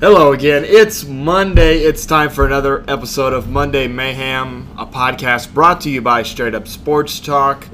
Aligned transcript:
Hello 0.00 0.30
again. 0.30 0.64
It's 0.64 1.04
Monday. 1.04 1.78
It's 1.78 2.06
time 2.06 2.30
for 2.30 2.46
another 2.46 2.84
episode 2.86 3.32
of 3.32 3.50
Monday 3.50 3.88
Mayhem, 3.88 4.68
a 4.78 4.86
podcast 4.86 5.52
brought 5.52 5.80
to 5.80 5.90
you 5.90 6.00
by 6.00 6.22
Straight 6.22 6.54
Up 6.54 6.68
Sports 6.68 7.18
Talk. 7.18 7.66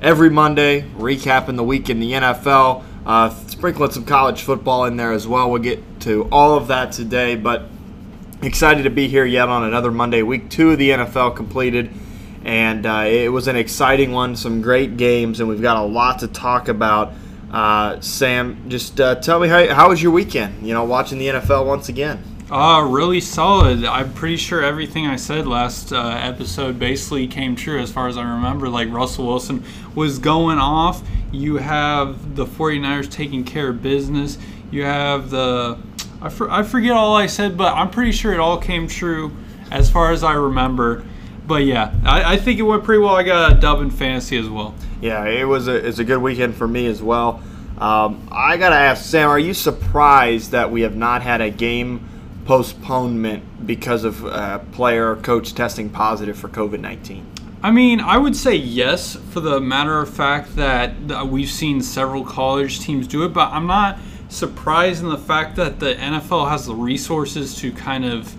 Every 0.00 0.30
Monday, 0.30 0.88
recapping 0.96 1.56
the 1.56 1.62
week 1.62 1.90
in 1.90 2.00
the 2.00 2.12
NFL, 2.12 2.82
uh, 3.04 3.28
sprinkling 3.48 3.90
some 3.90 4.06
college 4.06 4.40
football 4.40 4.86
in 4.86 4.96
there 4.96 5.12
as 5.12 5.28
well. 5.28 5.50
We'll 5.50 5.60
get 5.60 6.00
to 6.00 6.26
all 6.32 6.56
of 6.56 6.68
that 6.68 6.92
today, 6.92 7.36
but 7.36 7.64
excited 8.40 8.84
to 8.84 8.90
be 8.90 9.06
here 9.06 9.26
yet 9.26 9.50
on 9.50 9.62
another 9.62 9.92
Monday. 9.92 10.22
Week 10.22 10.48
two 10.48 10.70
of 10.70 10.78
the 10.78 10.88
NFL 10.88 11.36
completed, 11.36 11.90
and 12.42 12.86
uh, 12.86 13.04
it 13.06 13.30
was 13.30 13.48
an 13.48 13.56
exciting 13.56 14.12
one. 14.12 14.34
Some 14.34 14.62
great 14.62 14.96
games, 14.96 15.40
and 15.40 15.48
we've 15.50 15.60
got 15.60 15.76
a 15.76 15.84
lot 15.84 16.20
to 16.20 16.26
talk 16.26 16.68
about. 16.68 17.12
Uh, 17.50 18.00
Sam, 18.00 18.68
just 18.68 19.00
uh, 19.00 19.16
tell 19.16 19.40
me 19.40 19.48
how, 19.48 19.72
how 19.74 19.88
was 19.88 20.02
your 20.02 20.12
weekend? 20.12 20.66
You 20.66 20.74
know, 20.74 20.84
watching 20.84 21.18
the 21.18 21.28
NFL 21.28 21.66
once 21.66 21.88
again. 21.88 22.22
Uh, 22.50 22.86
really 22.88 23.20
solid. 23.20 23.84
I'm 23.84 24.12
pretty 24.12 24.36
sure 24.36 24.62
everything 24.62 25.06
I 25.06 25.16
said 25.16 25.48
last 25.48 25.92
uh, 25.92 26.18
episode 26.22 26.78
basically 26.78 27.26
came 27.26 27.56
true 27.56 27.80
as 27.80 27.90
far 27.90 28.06
as 28.06 28.16
I 28.16 28.22
remember. 28.22 28.68
Like 28.68 28.88
Russell 28.92 29.26
Wilson 29.26 29.64
was 29.96 30.20
going 30.20 30.58
off. 30.58 31.02
You 31.32 31.56
have 31.56 32.36
the 32.36 32.46
49ers 32.46 33.10
taking 33.10 33.42
care 33.42 33.70
of 33.70 33.82
business. 33.82 34.38
You 34.70 34.84
have 34.84 35.30
the. 35.30 35.78
I, 36.22 36.28
for, 36.28 36.48
I 36.48 36.62
forget 36.62 36.92
all 36.92 37.16
I 37.16 37.26
said, 37.26 37.56
but 37.56 37.74
I'm 37.74 37.90
pretty 37.90 38.12
sure 38.12 38.32
it 38.32 38.38
all 38.38 38.58
came 38.58 38.86
true 38.86 39.32
as 39.72 39.90
far 39.90 40.12
as 40.12 40.22
I 40.22 40.34
remember. 40.34 41.04
But 41.46 41.64
yeah, 41.64 41.94
I, 42.04 42.34
I 42.34 42.36
think 42.36 42.58
it 42.58 42.62
went 42.62 42.84
pretty 42.84 43.00
well. 43.00 43.14
I 43.14 43.22
got 43.22 43.52
a 43.52 43.54
dub 43.54 43.80
in 43.80 43.90
fantasy 43.90 44.36
as 44.36 44.48
well. 44.48 44.74
Yeah, 45.00 45.24
it 45.24 45.44
was 45.44 45.68
a, 45.68 45.74
it's 45.74 45.98
a 45.98 46.04
good 46.04 46.18
weekend 46.18 46.56
for 46.56 46.66
me 46.66 46.86
as 46.86 47.02
well. 47.02 47.42
Um, 47.78 48.26
I 48.32 48.56
got 48.56 48.70
to 48.70 48.76
ask, 48.76 49.04
Sam, 49.04 49.28
are 49.28 49.38
you 49.38 49.54
surprised 49.54 50.52
that 50.52 50.70
we 50.70 50.80
have 50.80 50.96
not 50.96 51.22
had 51.22 51.40
a 51.40 51.50
game 51.50 52.08
postponement 52.46 53.66
because 53.66 54.04
of 54.04 54.24
uh, 54.24 54.60
player 54.72 55.10
or 55.10 55.16
coach 55.16 55.54
testing 55.54 55.90
positive 55.90 56.38
for 56.38 56.48
COVID 56.48 56.80
19? 56.80 57.26
I 57.62 57.70
mean, 57.70 58.00
I 58.00 58.16
would 58.16 58.36
say 58.36 58.54
yes 58.54 59.16
for 59.30 59.40
the 59.40 59.60
matter 59.60 60.00
of 60.00 60.08
fact 60.08 60.56
that 60.56 61.26
we've 61.26 61.50
seen 61.50 61.82
several 61.82 62.24
college 62.24 62.80
teams 62.80 63.06
do 63.06 63.24
it, 63.24 63.32
but 63.32 63.50
I'm 63.52 63.66
not 63.66 63.98
surprised 64.28 65.02
in 65.02 65.08
the 65.08 65.18
fact 65.18 65.56
that 65.56 65.80
the 65.80 65.94
NFL 65.94 66.48
has 66.48 66.66
the 66.66 66.74
resources 66.74 67.56
to 67.56 67.72
kind 67.72 68.04
of 68.04 68.34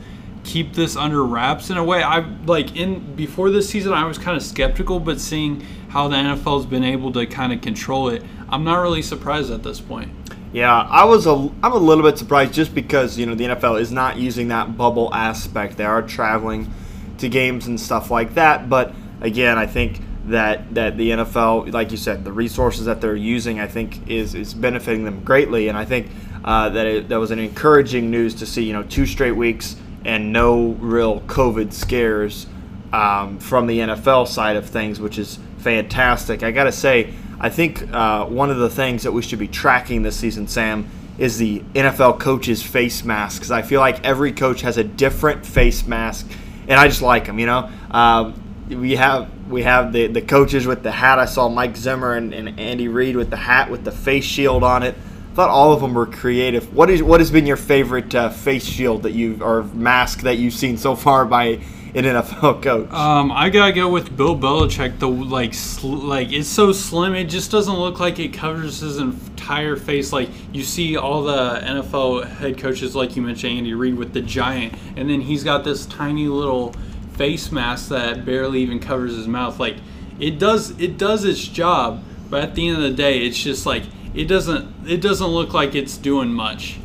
keep 0.47 0.73
this 0.73 0.95
under 0.95 1.23
wraps 1.23 1.69
in 1.69 1.77
a 1.77 1.83
way. 1.83 2.01
I 2.01 2.19
like 2.45 2.75
in 2.75 3.15
before 3.15 3.51
this 3.51 3.69
season 3.69 3.93
I 3.93 4.05
was 4.05 4.17
kind 4.17 4.35
of 4.35 4.41
skeptical, 4.41 4.99
but 4.99 5.19
seeing 5.19 5.61
how 5.89 6.07
the 6.07 6.15
NFL's 6.15 6.65
been 6.65 6.85
able 6.85 7.11
to 7.13 7.27
kind 7.27 7.53
of 7.53 7.61
control 7.61 8.09
it, 8.09 8.23
I'm 8.49 8.63
not 8.63 8.81
really 8.81 9.01
surprised 9.01 9.51
at 9.51 9.61
this 9.61 9.81
point. 9.81 10.11
Yeah, 10.53 10.73
I 10.73 11.03
was 11.03 11.27
a 11.27 11.31
I'm 11.61 11.73
a 11.73 11.77
little 11.77 12.03
bit 12.03 12.17
surprised 12.17 12.53
just 12.53 12.73
because, 12.73 13.17
you 13.17 13.25
know, 13.25 13.35
the 13.35 13.43
NFL 13.43 13.79
is 13.79 13.91
not 13.91 14.17
using 14.17 14.47
that 14.47 14.77
bubble 14.77 15.13
aspect. 15.13 15.77
They 15.77 15.83
are 15.83 16.01
traveling 16.01 16.73
to 17.17 17.27
games 17.27 17.67
and 17.67 17.79
stuff 17.79 18.09
like 18.09 18.33
that, 18.35 18.69
but 18.69 18.95
again, 19.19 19.57
I 19.57 19.67
think 19.67 19.99
that 20.27 20.73
that 20.75 20.97
the 20.97 21.11
NFL, 21.11 21.73
like 21.73 21.91
you 21.91 21.97
said, 21.97 22.23
the 22.23 22.31
resources 22.31 22.85
that 22.85 23.01
they're 23.01 23.15
using, 23.15 23.59
I 23.59 23.67
think 23.67 24.09
is 24.09 24.33
is 24.33 24.53
benefiting 24.53 25.03
them 25.03 25.23
greatly, 25.25 25.67
and 25.67 25.77
I 25.77 25.83
think 25.83 26.09
uh, 26.45 26.69
that 26.69 26.87
it, 26.87 27.09
that 27.09 27.19
was 27.19 27.31
an 27.31 27.39
encouraging 27.39 28.09
news 28.09 28.33
to 28.35 28.45
see. 28.45 28.63
You 28.63 28.73
know, 28.73 28.83
two 28.83 29.05
straight 29.05 29.35
weeks 29.35 29.75
and 30.05 30.31
no 30.31 30.69
real 30.79 31.21
COVID 31.21 31.73
scares 31.73 32.47
um, 32.93 33.39
from 33.39 33.67
the 33.67 33.79
NFL 33.79 34.27
side 34.27 34.55
of 34.55 34.69
things, 34.69 34.99
which 34.99 35.17
is 35.17 35.39
fantastic. 35.57 36.43
I 36.43 36.51
got 36.51 36.65
to 36.65 36.71
say, 36.71 37.13
I 37.39 37.49
think 37.49 37.91
uh, 37.93 38.25
one 38.25 38.49
of 38.49 38.57
the 38.57 38.69
things 38.69 39.03
that 39.03 39.11
we 39.11 39.21
should 39.21 39.39
be 39.39 39.47
tracking 39.47 40.01
this 40.01 40.15
season, 40.15 40.47
Sam, 40.47 40.89
is 41.17 41.37
the 41.37 41.59
NFL 41.73 42.19
coaches' 42.19 42.61
face 42.61 43.03
masks. 43.03 43.51
I 43.51 43.61
feel 43.61 43.79
like 43.79 44.05
every 44.05 44.31
coach 44.31 44.61
has 44.61 44.77
a 44.77 44.83
different 44.83 45.45
face 45.45 45.85
mask, 45.85 46.27
and 46.67 46.79
I 46.79 46.87
just 46.87 47.01
like 47.01 47.25
them. 47.25 47.39
You 47.39 47.47
know, 47.47 47.69
um, 47.91 48.41
we 48.69 48.95
have 48.95 49.29
we 49.49 49.63
have 49.63 49.93
the 49.93 50.07
the 50.07 50.21
coaches 50.21 50.67
with 50.67 50.83
the 50.83 50.91
hat. 50.91 51.19
I 51.19 51.25
saw 51.25 51.49
Mike 51.49 51.75
Zimmer 51.75 52.13
and, 52.13 52.33
and 52.33 52.59
Andy 52.59 52.87
Reid 52.87 53.15
with 53.15 53.29
the 53.29 53.37
hat 53.37 53.71
with 53.71 53.83
the 53.83 53.91
face 53.91 54.25
shield 54.25 54.63
on 54.63 54.83
it 54.83 54.95
thought 55.37 55.51
all 55.51 55.71
of 55.71 55.81
them 55.81 55.93
were 55.93 56.07
creative. 56.07 56.73
What 56.73 56.89
is 56.89 57.03
what 57.03 57.19
has 57.19 57.29
been 57.29 57.45
your 57.45 57.57
favorite 57.57 58.15
uh, 58.15 58.31
face 58.31 58.65
shield 58.65 59.03
that 59.03 59.11
you 59.11 59.37
or 59.39 59.61
mask 59.65 60.21
that 60.21 60.39
you've 60.39 60.55
seen 60.55 60.77
so 60.77 60.95
far 60.95 61.25
by 61.25 61.59
an 61.93 62.05
NFL 62.05 62.61
coach? 62.63 62.91
Um, 62.91 63.31
I 63.31 63.51
gotta 63.51 63.71
go 63.71 63.87
with 63.87 64.17
Bill 64.17 64.35
Belichick. 64.35 64.97
The 64.97 65.07
like 65.07 65.53
sl- 65.53 65.89
like 65.89 66.31
it's 66.31 66.47
so 66.49 66.71
slim, 66.71 67.13
it 67.13 67.25
just 67.25 67.51
doesn't 67.51 67.75
look 67.75 67.99
like 67.99 68.17
it 68.17 68.33
covers 68.33 68.79
his 68.79 68.97
entire 68.97 69.75
face. 69.75 70.11
Like 70.11 70.29
you 70.51 70.63
see 70.63 70.97
all 70.97 71.21
the 71.21 71.59
NFL 71.63 72.25
head 72.25 72.57
coaches, 72.57 72.95
like 72.95 73.15
you 73.15 73.21
mentioned, 73.21 73.59
Andy 73.59 73.75
Reid 73.75 73.93
with 73.93 74.13
the 74.13 74.21
giant, 74.21 74.73
and 74.95 75.07
then 75.07 75.21
he's 75.21 75.43
got 75.43 75.63
this 75.63 75.85
tiny 75.85 76.27
little 76.27 76.73
face 77.13 77.51
mask 77.51 77.89
that 77.89 78.25
barely 78.25 78.61
even 78.61 78.79
covers 78.79 79.15
his 79.15 79.27
mouth. 79.27 79.59
Like 79.59 79.75
it 80.19 80.39
does 80.39 80.71
it 80.79 80.97
does 80.97 81.25
its 81.25 81.47
job, 81.47 82.03
but 82.27 82.43
at 82.43 82.55
the 82.55 82.67
end 82.67 82.77
of 82.77 82.81
the 82.81 82.97
day, 82.97 83.19
it's 83.19 83.37
just 83.37 83.67
like 83.67 83.83
it 84.17 84.27
doesn't 84.27 84.89
it 84.89 84.99
doesn't 84.99 85.27
look 85.27 85.53
like 85.53 85.75
it's 85.75 85.95
doing 85.95 86.33
much. 86.33 86.79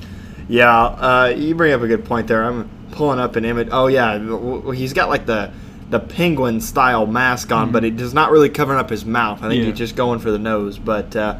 Yeah, 0.49 0.85
uh, 0.85 1.35
you 1.37 1.55
bring 1.55 1.73
up 1.73 1.81
a 1.81 1.89
good 1.89 2.05
point 2.05 2.27
there. 2.27 2.45
I'm 2.45 2.69
pulling 2.91 3.19
up 3.19 3.37
an 3.37 3.45
image. 3.45 3.69
Oh 3.73 3.87
yeah, 3.87 4.73
he's 4.73 4.93
got 4.93 5.09
like 5.09 5.25
the 5.25 5.51
the 5.89 5.99
penguin 5.99 6.61
style 6.61 7.07
mask 7.07 7.51
on, 7.51 7.67
mm-hmm. 7.67 7.73
but 7.73 7.85
it 7.85 7.97
does 7.97 8.13
not 8.13 8.31
really 8.31 8.51
cover 8.51 8.77
up 8.77 8.91
his 8.91 9.05
mouth. 9.05 9.43
I 9.43 9.49
think 9.49 9.63
yeah. 9.63 9.71
he's 9.71 9.79
just 9.79 9.97
going 9.97 10.21
for 10.21 10.31
the 10.31 10.39
nose. 10.39 10.79
But 10.79 11.17
uh, 11.17 11.39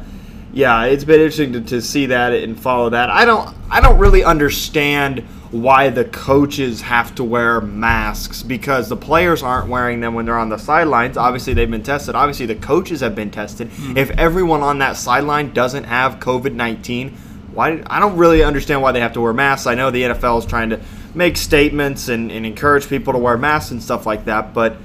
yeah, 0.51 0.85
it's 0.85 1.03
been 1.03 1.21
interesting 1.21 1.53
to, 1.53 1.61
to 1.61 1.81
see 1.81 2.07
that 2.07 2.33
and 2.33 2.59
follow 2.59 2.89
that. 2.89 3.09
I 3.09 3.25
don't 3.25 3.55
I 3.69 3.79
don't 3.79 3.99
really 3.99 4.23
understand 4.23 5.23
why 5.53 5.87
the 5.87 6.03
coaches 6.03 6.81
have 6.81 7.13
to 7.13 7.23
wear 7.23 7.61
masks 7.61 8.41
because 8.41 8.89
the 8.89 8.97
players 8.97 9.43
aren't 9.43 9.69
wearing 9.69 9.99
them 9.99 10.15
when 10.15 10.25
they're 10.25 10.39
on 10.39 10.49
the 10.49 10.57
sidelines. 10.57 11.15
Obviously, 11.15 11.53
they've 11.53 11.69
been 11.69 11.83
tested. 11.83 12.15
Obviously, 12.15 12.47
the 12.47 12.55
coaches 12.55 13.01
have 13.01 13.13
been 13.13 13.29
tested. 13.29 13.69
Mm-hmm. 13.69 13.97
If 13.97 14.09
everyone 14.11 14.61
on 14.61 14.79
that 14.79 14.97
sideline 14.97 15.53
doesn't 15.53 15.83
have 15.83 16.15
COVID 16.15 16.55
19, 16.55 17.11
why? 17.53 17.83
I 17.85 17.99
don't 17.99 18.17
really 18.17 18.43
understand 18.43 18.81
why 18.81 18.93
they 18.93 18.99
have 18.99 19.13
to 19.13 19.21
wear 19.21 19.31
masks. 19.31 19.67
I 19.67 19.75
know 19.75 19.91
the 19.91 20.01
NFL 20.01 20.39
is 20.39 20.47
trying 20.47 20.71
to 20.71 20.81
make 21.13 21.37
statements 21.37 22.09
and, 22.09 22.31
and 22.31 22.47
encourage 22.47 22.89
people 22.89 23.13
to 23.13 23.19
wear 23.19 23.37
masks 23.37 23.69
and 23.69 23.81
stuff 23.81 24.07
like 24.07 24.25
that, 24.25 24.55
but 24.55 24.77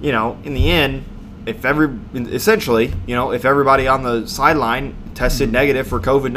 you 0.00 0.10
know, 0.10 0.38
in 0.42 0.54
the 0.54 0.68
end, 0.68 1.04
if 1.46 1.64
every 1.64 1.96
essentially, 2.14 2.92
you 3.06 3.14
know, 3.14 3.30
if 3.30 3.44
everybody 3.44 3.86
on 3.86 4.02
the 4.02 4.26
sideline 4.26 4.96
tested 5.14 5.46
mm-hmm. 5.46 5.54
negative 5.54 5.86
for 5.86 6.00
COVID 6.00 6.32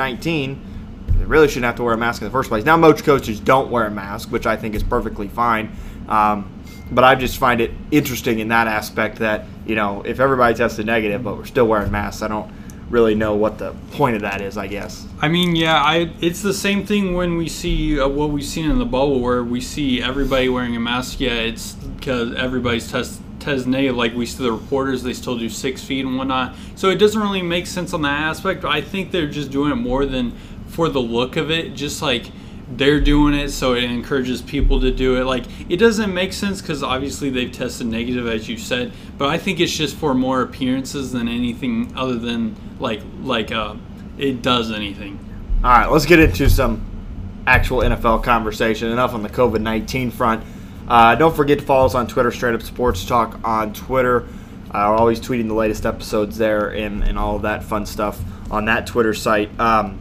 19, 1.20 1.28
really 1.28 1.48
shouldn't 1.48 1.66
have 1.66 1.76
to 1.76 1.84
wear 1.84 1.94
a 1.94 1.98
mask 1.98 2.22
in 2.22 2.28
the 2.28 2.32
first 2.32 2.50
place. 2.50 2.66
Now, 2.66 2.78
most 2.78 3.04
coaches 3.04 3.40
don't 3.40 3.70
wear 3.70 3.86
a 3.86 3.92
mask, 3.92 4.32
which 4.32 4.46
I 4.46 4.56
think 4.56 4.76
is 4.76 4.84
perfectly 4.84 5.28
fine. 5.28 5.76
Um, 6.08 6.60
but 6.92 7.04
I 7.04 7.16
just 7.16 7.38
find 7.38 7.62
it 7.62 7.72
interesting 7.92 8.40
in 8.40 8.48
that 8.48 8.68
aspect 8.68 9.20
that 9.20 9.46
you 9.66 9.76
know 9.76 10.02
if 10.02 10.20
everybody 10.20 10.56
tested 10.56 10.86
negative, 10.86 11.24
but 11.24 11.38
we're 11.38 11.46
still 11.46 11.68
wearing 11.68 11.92
masks, 11.92 12.22
I 12.22 12.28
don't 12.28 12.52
really 12.90 13.14
know 13.14 13.36
what 13.36 13.60
the 13.60 13.76
point 13.92 14.16
of 14.16 14.24
that 14.24 14.42
is. 14.42 14.58
I 14.58 14.68
guess. 14.68 15.06
I 15.22 15.28
mean, 15.28 15.56
yeah, 15.56 15.82
I 15.82 16.12
it's 16.20 16.42
the 16.42 16.54
same 16.54 16.86
thing 16.86 17.14
when 17.14 17.38
we 17.38 17.48
see 17.48 18.00
uh, 18.00 18.08
what 18.08 18.32
we've 18.32 18.44
seen 18.44 18.70
in 18.70 18.80
the 18.80 18.86
bubble, 18.86 19.20
where 19.20 19.44
we 19.44 19.62
see 19.62 20.02
everybody 20.02 20.50
wearing 20.50 20.76
a 20.76 20.80
mask. 20.80 21.20
Yeah, 21.20 21.34
it's 21.34 21.74
because 21.74 22.34
everybody's 22.34 22.92
test 22.92 23.22
test 23.40 23.68
negative. 23.68 23.96
Like 23.96 24.16
we 24.16 24.26
see 24.26 24.44
the 24.44 24.52
reporters, 24.52 25.04
they 25.04 25.14
still 25.14 25.38
do 25.38 25.50
six 25.50 25.84
feet 25.84 26.06
and 26.06 26.18
whatnot. 26.18 26.56
So 26.76 26.90
it 26.90 26.96
doesn't 26.96 27.22
really 27.22 27.42
make 27.42 27.68
sense 27.68 27.94
on 27.94 28.02
that 28.02 28.20
aspect. 28.20 28.66
I 28.66 28.82
think 28.82 29.12
they're 29.12 29.30
just 29.30 29.52
doing 29.52 29.72
it 29.72 29.76
more 29.76 30.06
than 30.06 30.34
for 30.80 30.88
the 30.88 31.02
look 31.02 31.36
of 31.36 31.52
it, 31.52 31.74
just 31.74 32.02
like 32.02 32.32
they're 32.70 33.02
doing 33.02 33.34
it 33.34 33.50
so 33.50 33.74
it 33.74 33.84
encourages 33.84 34.42
people 34.42 34.80
to 34.80 34.90
do 34.90 35.20
it. 35.20 35.26
Like 35.26 35.44
it 35.70 35.76
doesn't 35.76 36.14
make 36.14 36.32
sense 36.32 36.62
because 36.62 36.82
obviously 36.82 37.30
they've 37.30 37.52
tested 37.52 37.88
negative 37.88 38.28
as 38.28 38.48
you 38.48 38.58
said 38.58 38.94
but 39.18 39.28
i 39.28 39.38
think 39.38 39.60
it's 39.60 39.76
just 39.76 39.94
for 39.98 40.14
more 40.14 40.42
appearances 40.42 41.12
than 41.12 41.28
anything 41.28 41.92
other 41.98 42.16
than 42.16 42.56
like 42.80 43.02
like 43.22 43.52
uh 43.52 43.76
it 44.18 44.42
does 44.42 44.72
anything. 44.72 45.20
All 45.66 45.72
right 45.72 45.92
let's 45.92 46.06
get 46.06 46.20
into 46.20 46.50
some 46.50 46.86
actual 47.46 47.80
nfl 47.80 48.24
conversation. 48.24 48.90
Enough 48.90 49.14
on 49.14 49.22
the 49.22 49.30
covid-19 49.30 50.14
front. 50.14 50.46
Uh, 50.88 51.14
don't 51.16 51.36
forget 51.36 51.60
to 51.60 51.66
follow 51.66 51.88
us 51.88 51.94
on 51.94 52.08
twitter 52.08 52.32
straight 52.32 52.56
up 52.56 52.62
sports 52.62 53.04
talk 53.04 53.38
on 53.44 53.74
twitter. 53.74 54.22
Uh, 54.72 54.88
we're 54.88 54.96
always 54.96 55.20
tweeting 55.20 55.50
the 55.50 55.54
latest 55.54 55.86
episodes 55.86 56.38
there 56.38 56.70
and, 56.70 57.04
and 57.04 57.20
all 57.20 57.40
that 57.40 57.66
fun 57.66 57.86
stuff 57.86 58.18
on 58.50 58.64
that 58.64 58.88
twitter 58.88 59.14
site. 59.14 59.50
Um, 59.60 60.00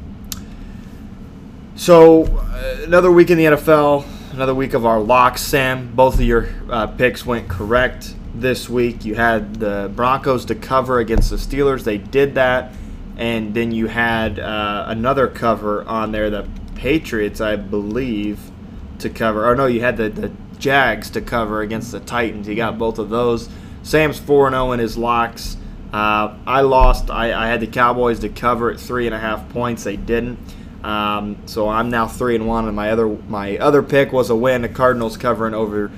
so 1.78 2.24
uh, 2.24 2.80
another 2.82 3.12
week 3.12 3.30
in 3.30 3.38
the 3.38 3.44
NFL, 3.44 4.04
another 4.32 4.54
week 4.54 4.74
of 4.74 4.84
our 4.84 4.98
locks. 4.98 5.40
Sam, 5.40 5.94
both 5.94 6.14
of 6.14 6.22
your 6.22 6.48
uh, 6.68 6.88
picks 6.88 7.24
went 7.24 7.48
correct 7.48 8.16
this 8.34 8.68
week. 8.68 9.04
You 9.04 9.14
had 9.14 9.54
the 9.54 9.90
Broncos 9.94 10.44
to 10.46 10.56
cover 10.56 10.98
against 10.98 11.30
the 11.30 11.36
Steelers. 11.36 11.84
They 11.84 11.96
did 11.96 12.34
that, 12.34 12.72
and 13.16 13.54
then 13.54 13.70
you 13.70 13.86
had 13.86 14.40
uh, 14.40 14.86
another 14.88 15.28
cover 15.28 15.84
on 15.84 16.10
there. 16.10 16.30
The 16.30 16.48
Patriots, 16.74 17.40
I 17.40 17.54
believe, 17.54 18.50
to 18.98 19.08
cover. 19.08 19.48
Or 19.48 19.54
no, 19.54 19.66
you 19.66 19.80
had 19.80 19.96
the 19.96 20.08
the 20.08 20.32
Jags 20.58 21.10
to 21.10 21.20
cover 21.20 21.62
against 21.62 21.92
the 21.92 22.00
Titans. 22.00 22.48
You 22.48 22.56
got 22.56 22.76
both 22.76 22.98
of 22.98 23.08
those. 23.08 23.48
Sam's 23.84 24.18
4 24.18 24.50
0 24.50 24.72
in 24.72 24.80
his 24.80 24.98
locks. 24.98 25.56
Uh, 25.92 26.36
I 26.44 26.62
lost. 26.62 27.08
I, 27.08 27.32
I 27.32 27.46
had 27.46 27.60
the 27.60 27.66
Cowboys 27.68 28.18
to 28.18 28.28
cover 28.28 28.70
at 28.70 28.80
three 28.80 29.06
and 29.06 29.14
a 29.14 29.18
half 29.18 29.48
points. 29.50 29.84
They 29.84 29.96
didn't. 29.96 30.38
Um, 30.84 31.38
so 31.46 31.68
I'm 31.68 31.90
now 31.90 32.06
three 32.06 32.34
and 32.34 32.46
one, 32.46 32.66
and 32.66 32.76
my 32.76 32.90
other 32.90 33.08
my 33.08 33.58
other 33.58 33.82
pick 33.82 34.12
was 34.12 34.30
a 34.30 34.36
win. 34.36 34.62
The 34.62 34.68
Cardinals 34.68 35.16
covering 35.16 35.54
over 35.54 35.90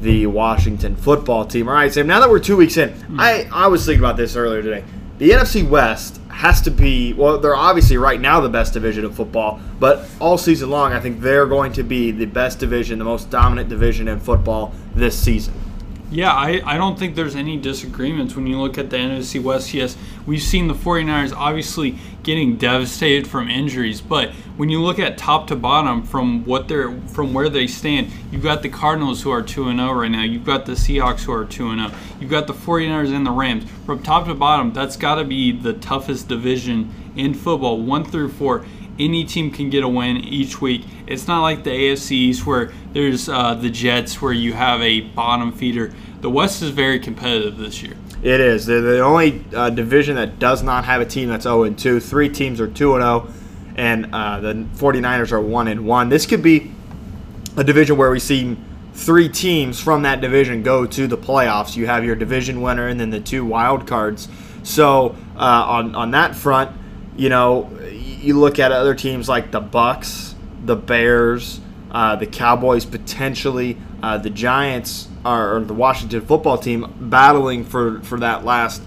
the 0.00 0.26
Washington 0.26 0.96
football 0.96 1.46
team. 1.46 1.68
All 1.68 1.74
right, 1.74 1.92
Sam. 1.92 2.06
Now 2.06 2.20
that 2.20 2.30
we're 2.30 2.38
two 2.38 2.56
weeks 2.56 2.76
in, 2.76 2.90
mm-hmm. 2.90 3.20
I 3.20 3.48
I 3.52 3.66
was 3.66 3.84
thinking 3.84 4.00
about 4.00 4.16
this 4.16 4.36
earlier 4.36 4.62
today. 4.62 4.84
The 5.18 5.30
NFC 5.30 5.68
West 5.68 6.20
has 6.30 6.62
to 6.62 6.70
be 6.70 7.12
well. 7.12 7.38
They're 7.38 7.54
obviously 7.54 7.98
right 7.98 8.20
now 8.20 8.40
the 8.40 8.48
best 8.48 8.72
division 8.72 9.04
of 9.04 9.14
football, 9.14 9.60
but 9.78 10.08
all 10.18 10.38
season 10.38 10.70
long, 10.70 10.92
I 10.92 11.00
think 11.00 11.20
they're 11.20 11.46
going 11.46 11.72
to 11.74 11.82
be 11.82 12.10
the 12.10 12.26
best 12.26 12.58
division, 12.58 12.98
the 12.98 13.04
most 13.04 13.30
dominant 13.30 13.68
division 13.68 14.08
in 14.08 14.18
football 14.18 14.74
this 14.94 15.16
season. 15.16 15.54
Yeah, 16.12 16.30
I, 16.30 16.60
I 16.66 16.76
don't 16.76 16.98
think 16.98 17.14
there's 17.14 17.34
any 17.34 17.56
disagreements 17.56 18.36
when 18.36 18.46
you 18.46 18.60
look 18.60 18.76
at 18.76 18.90
the 18.90 18.98
NFC 18.98 19.42
West. 19.42 19.72
Yes, 19.72 19.96
we've 20.26 20.42
seen 20.42 20.68
the 20.68 20.74
49ers 20.74 21.34
obviously 21.34 21.96
getting 22.22 22.56
devastated 22.56 23.26
from 23.26 23.48
injuries, 23.48 24.02
but 24.02 24.28
when 24.58 24.68
you 24.68 24.82
look 24.82 24.98
at 24.98 25.16
top 25.16 25.46
to 25.46 25.56
bottom 25.56 26.02
from 26.02 26.44
what 26.44 26.68
they're 26.68 26.92
from 27.08 27.32
where 27.32 27.48
they 27.48 27.66
stand, 27.66 28.10
you've 28.30 28.42
got 28.42 28.60
the 28.60 28.68
Cardinals 28.68 29.22
who 29.22 29.30
are 29.30 29.40
2 29.40 29.68
and 29.68 29.78
0 29.78 29.90
right 29.94 30.10
now. 30.10 30.22
You've 30.22 30.44
got 30.44 30.66
the 30.66 30.72
Seahawks 30.72 31.20
who 31.20 31.32
are 31.32 31.46
2 31.46 31.70
and 31.70 31.80
0. 31.80 31.98
You've 32.20 32.30
got 32.30 32.46
the 32.46 32.52
49ers 32.52 33.10
and 33.10 33.24
the 33.24 33.30
Rams. 33.30 33.64
From 33.86 34.02
top 34.02 34.26
to 34.26 34.34
bottom, 34.34 34.70
that's 34.74 34.98
got 34.98 35.14
to 35.14 35.24
be 35.24 35.50
the 35.50 35.72
toughest 35.72 36.28
division 36.28 36.92
in 37.16 37.32
football, 37.32 37.80
1 37.80 38.04
through 38.04 38.32
4 38.32 38.66
any 38.98 39.24
team 39.24 39.50
can 39.50 39.70
get 39.70 39.82
a 39.84 39.88
win 39.88 40.18
each 40.18 40.60
week. 40.60 40.84
It's 41.06 41.26
not 41.26 41.42
like 41.42 41.64
the 41.64 41.70
AFC 41.70 42.12
East 42.12 42.46
where 42.46 42.72
there's 42.92 43.28
uh, 43.28 43.54
the 43.54 43.70
Jets 43.70 44.20
where 44.20 44.32
you 44.32 44.52
have 44.52 44.80
a 44.80 45.00
bottom 45.00 45.52
feeder. 45.52 45.92
The 46.20 46.30
West 46.30 46.62
is 46.62 46.70
very 46.70 47.00
competitive 47.00 47.56
this 47.56 47.82
year. 47.82 47.96
It 48.22 48.40
is. 48.40 48.66
They're 48.66 48.80
the 48.80 49.00
only 49.00 49.44
uh, 49.54 49.70
division 49.70 50.14
that 50.16 50.38
does 50.38 50.62
not 50.62 50.84
have 50.84 51.00
a 51.00 51.06
team 51.06 51.28
that's 51.28 51.42
0 51.42 51.64
and 51.64 51.78
2. 51.78 51.98
Three 51.98 52.28
teams 52.28 52.60
are 52.60 52.68
2 52.68 52.94
and 52.94 53.02
0, 53.02 53.28
and 53.76 54.14
uh, 54.14 54.40
the 54.40 54.54
49ers 54.76 55.32
are 55.32 55.40
1 55.40 55.68
and 55.68 55.84
1. 55.84 56.08
This 56.08 56.26
could 56.26 56.42
be 56.42 56.70
a 57.56 57.64
division 57.64 57.96
where 57.96 58.10
we 58.10 58.20
see 58.20 58.56
three 58.94 59.28
teams 59.28 59.80
from 59.80 60.02
that 60.02 60.20
division 60.20 60.62
go 60.62 60.86
to 60.86 61.06
the 61.06 61.18
playoffs. 61.18 61.76
You 61.76 61.86
have 61.86 62.04
your 62.04 62.14
division 62.14 62.62
winner 62.62 62.88
and 62.88 63.00
then 63.00 63.10
the 63.10 63.20
two 63.20 63.44
wild 63.44 63.86
cards. 63.86 64.28
So 64.62 65.16
uh, 65.36 65.40
on 65.40 65.94
on 65.94 66.12
that 66.12 66.36
front, 66.36 66.70
you 67.16 67.28
know, 67.28 67.70
you 68.22 68.38
look 68.38 68.58
at 68.58 68.72
other 68.72 68.94
teams 68.94 69.28
like 69.28 69.50
the 69.50 69.60
Bucs, 69.60 70.34
the 70.64 70.76
Bears, 70.76 71.60
uh, 71.90 72.16
the 72.16 72.26
Cowboys, 72.26 72.84
potentially 72.84 73.76
uh, 74.02 74.18
the 74.18 74.30
Giants 74.30 75.08
or, 75.24 75.60
the 75.60 75.74
Washington 75.74 76.20
football 76.22 76.58
team 76.58 76.92
battling 76.98 77.64
for, 77.64 78.00
for 78.02 78.18
that 78.20 78.44
last 78.44 78.82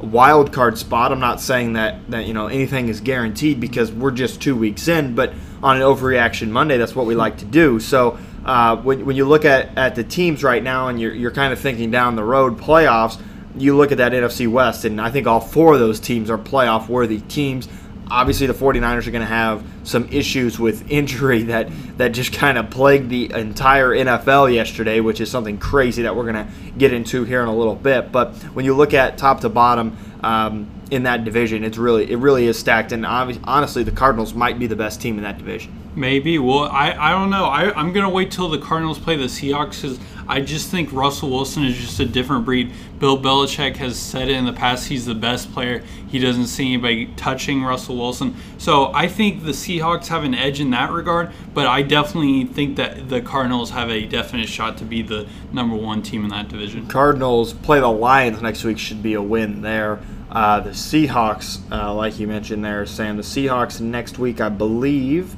wild 0.00 0.52
card 0.52 0.78
spot. 0.78 1.12
I'm 1.12 1.20
not 1.20 1.40
saying 1.40 1.74
that 1.74 2.08
that 2.10 2.26
you 2.26 2.34
know 2.34 2.46
anything 2.46 2.88
is 2.88 3.00
guaranteed 3.00 3.60
because 3.60 3.90
we're 3.90 4.12
just 4.12 4.40
two 4.40 4.56
weeks 4.56 4.88
in, 4.88 5.14
but 5.14 5.32
on 5.62 5.76
an 5.76 5.82
overreaction 5.82 6.48
Monday, 6.48 6.78
that's 6.78 6.94
what 6.94 7.06
we 7.06 7.14
like 7.14 7.38
to 7.38 7.44
do. 7.44 7.80
So. 7.80 8.18
Uh, 8.44 8.76
when, 8.76 9.04
when 9.04 9.14
you 9.14 9.26
look 9.26 9.44
at, 9.44 9.76
at 9.76 9.94
the 9.94 10.02
teams 10.02 10.42
right 10.42 10.62
now 10.62 10.88
and 10.88 10.98
you're, 10.98 11.12
you're 11.12 11.32
kind 11.32 11.52
of 11.52 11.58
thinking 11.58 11.90
down 11.90 12.16
the 12.16 12.24
road 12.24 12.56
playoffs, 12.56 13.20
you 13.54 13.76
look 13.76 13.92
at 13.92 13.98
that 13.98 14.12
NFC 14.12 14.48
West, 14.50 14.86
and 14.86 14.98
I 14.98 15.10
think 15.10 15.26
all 15.26 15.40
four 15.40 15.74
of 15.74 15.80
those 15.80 16.00
teams 16.00 16.30
are 16.30 16.38
playoff 16.38 16.88
worthy 16.88 17.20
teams 17.20 17.68
obviously 18.10 18.46
the 18.46 18.54
49ers 18.54 19.06
are 19.06 19.10
going 19.10 19.22
to 19.22 19.26
have 19.26 19.64
some 19.84 20.08
issues 20.10 20.58
with 20.58 20.90
injury 20.90 21.44
that 21.44 21.68
that 21.98 22.08
just 22.08 22.32
kind 22.32 22.58
of 22.58 22.70
plagued 22.70 23.10
the 23.10 23.32
entire 23.32 23.90
NFL 23.90 24.52
yesterday, 24.52 25.00
which 25.00 25.20
is 25.20 25.30
something 25.30 25.58
crazy 25.58 26.02
that 26.02 26.14
we're 26.14 26.30
going 26.30 26.46
to 26.46 26.52
get 26.76 26.92
into 26.92 27.24
here 27.24 27.42
in 27.42 27.48
a 27.48 27.56
little 27.56 27.74
bit. 27.74 28.12
But 28.12 28.34
when 28.54 28.64
you 28.64 28.74
look 28.74 28.94
at 28.94 29.18
top 29.18 29.40
to 29.40 29.48
bottom 29.48 29.96
um, 30.22 30.70
in 30.90 31.04
that 31.04 31.24
division, 31.24 31.64
it's 31.64 31.78
really 31.78 32.10
it 32.10 32.16
really 32.16 32.46
is 32.46 32.58
stacked, 32.58 32.92
and 32.92 33.04
honestly, 33.06 33.82
the 33.82 33.92
Cardinals 33.92 34.34
might 34.34 34.58
be 34.58 34.66
the 34.66 34.76
best 34.76 35.00
team 35.00 35.16
in 35.18 35.24
that 35.24 35.38
division. 35.38 35.72
Maybe. 35.98 36.38
Well, 36.38 36.64
I, 36.64 36.92
I 36.92 37.10
don't 37.10 37.28
know. 37.28 37.46
I, 37.46 37.72
I'm 37.74 37.92
going 37.92 38.04
to 38.04 38.08
wait 38.08 38.30
till 38.30 38.48
the 38.48 38.58
Cardinals 38.58 39.00
play 39.00 39.16
the 39.16 39.24
Seahawks 39.24 39.82
because 39.82 39.98
I 40.28 40.40
just 40.40 40.70
think 40.70 40.92
Russell 40.92 41.30
Wilson 41.30 41.64
is 41.64 41.76
just 41.76 41.98
a 41.98 42.06
different 42.06 42.44
breed. 42.44 42.72
Bill 43.00 43.20
Belichick 43.20 43.76
has 43.76 43.98
said 43.98 44.28
it 44.28 44.36
in 44.36 44.44
the 44.44 44.52
past 44.52 44.86
he's 44.86 45.06
the 45.06 45.14
best 45.16 45.52
player. 45.52 45.82
He 46.06 46.20
doesn't 46.20 46.46
see 46.46 46.72
anybody 46.72 47.06
touching 47.16 47.64
Russell 47.64 47.96
Wilson. 47.96 48.36
So 48.58 48.92
I 48.94 49.08
think 49.08 49.42
the 49.42 49.50
Seahawks 49.50 50.06
have 50.06 50.22
an 50.22 50.34
edge 50.34 50.60
in 50.60 50.70
that 50.70 50.92
regard, 50.92 51.32
but 51.52 51.66
I 51.66 51.82
definitely 51.82 52.44
think 52.44 52.76
that 52.76 53.08
the 53.08 53.20
Cardinals 53.20 53.70
have 53.70 53.90
a 53.90 54.06
definite 54.06 54.48
shot 54.48 54.78
to 54.78 54.84
be 54.84 55.02
the 55.02 55.26
number 55.52 55.74
one 55.74 56.02
team 56.02 56.22
in 56.22 56.30
that 56.30 56.48
division. 56.48 56.86
Cardinals 56.86 57.54
play 57.54 57.80
the 57.80 57.90
Lions 57.90 58.40
next 58.40 58.62
week, 58.62 58.78
should 58.78 59.02
be 59.02 59.14
a 59.14 59.22
win 59.22 59.62
there. 59.62 59.98
Uh, 60.30 60.60
the 60.60 60.70
Seahawks, 60.70 61.58
uh, 61.72 61.92
like 61.92 62.20
you 62.20 62.28
mentioned 62.28 62.64
there, 62.64 62.86
Sam, 62.86 63.16
the 63.16 63.22
Seahawks 63.22 63.80
next 63.80 64.18
week, 64.18 64.40
I 64.40 64.48
believe 64.48 65.34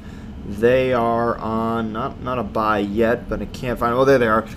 they 0.47 0.93
are 0.93 1.37
on 1.37 1.93
not 1.93 2.21
not 2.21 2.39
a 2.39 2.43
bye 2.43 2.79
yet, 2.79 3.29
but 3.29 3.41
I 3.41 3.45
can't 3.45 3.79
find. 3.79 3.93
Oh, 3.93 4.05
there 4.05 4.17
they 4.17 4.27
are. 4.27 4.47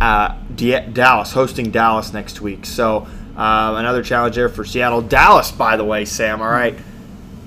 Uh, 0.00 0.36
Dallas 0.56 1.32
hosting 1.32 1.70
Dallas 1.70 2.12
next 2.12 2.40
week. 2.40 2.66
So 2.66 3.06
uh, 3.36 3.74
another 3.76 4.02
challenge 4.02 4.36
there 4.36 4.48
for 4.48 4.64
Seattle. 4.64 5.02
Dallas, 5.02 5.50
by 5.52 5.76
the 5.76 5.84
way, 5.84 6.04
Sam. 6.04 6.40
All 6.40 6.48
right, 6.48 6.78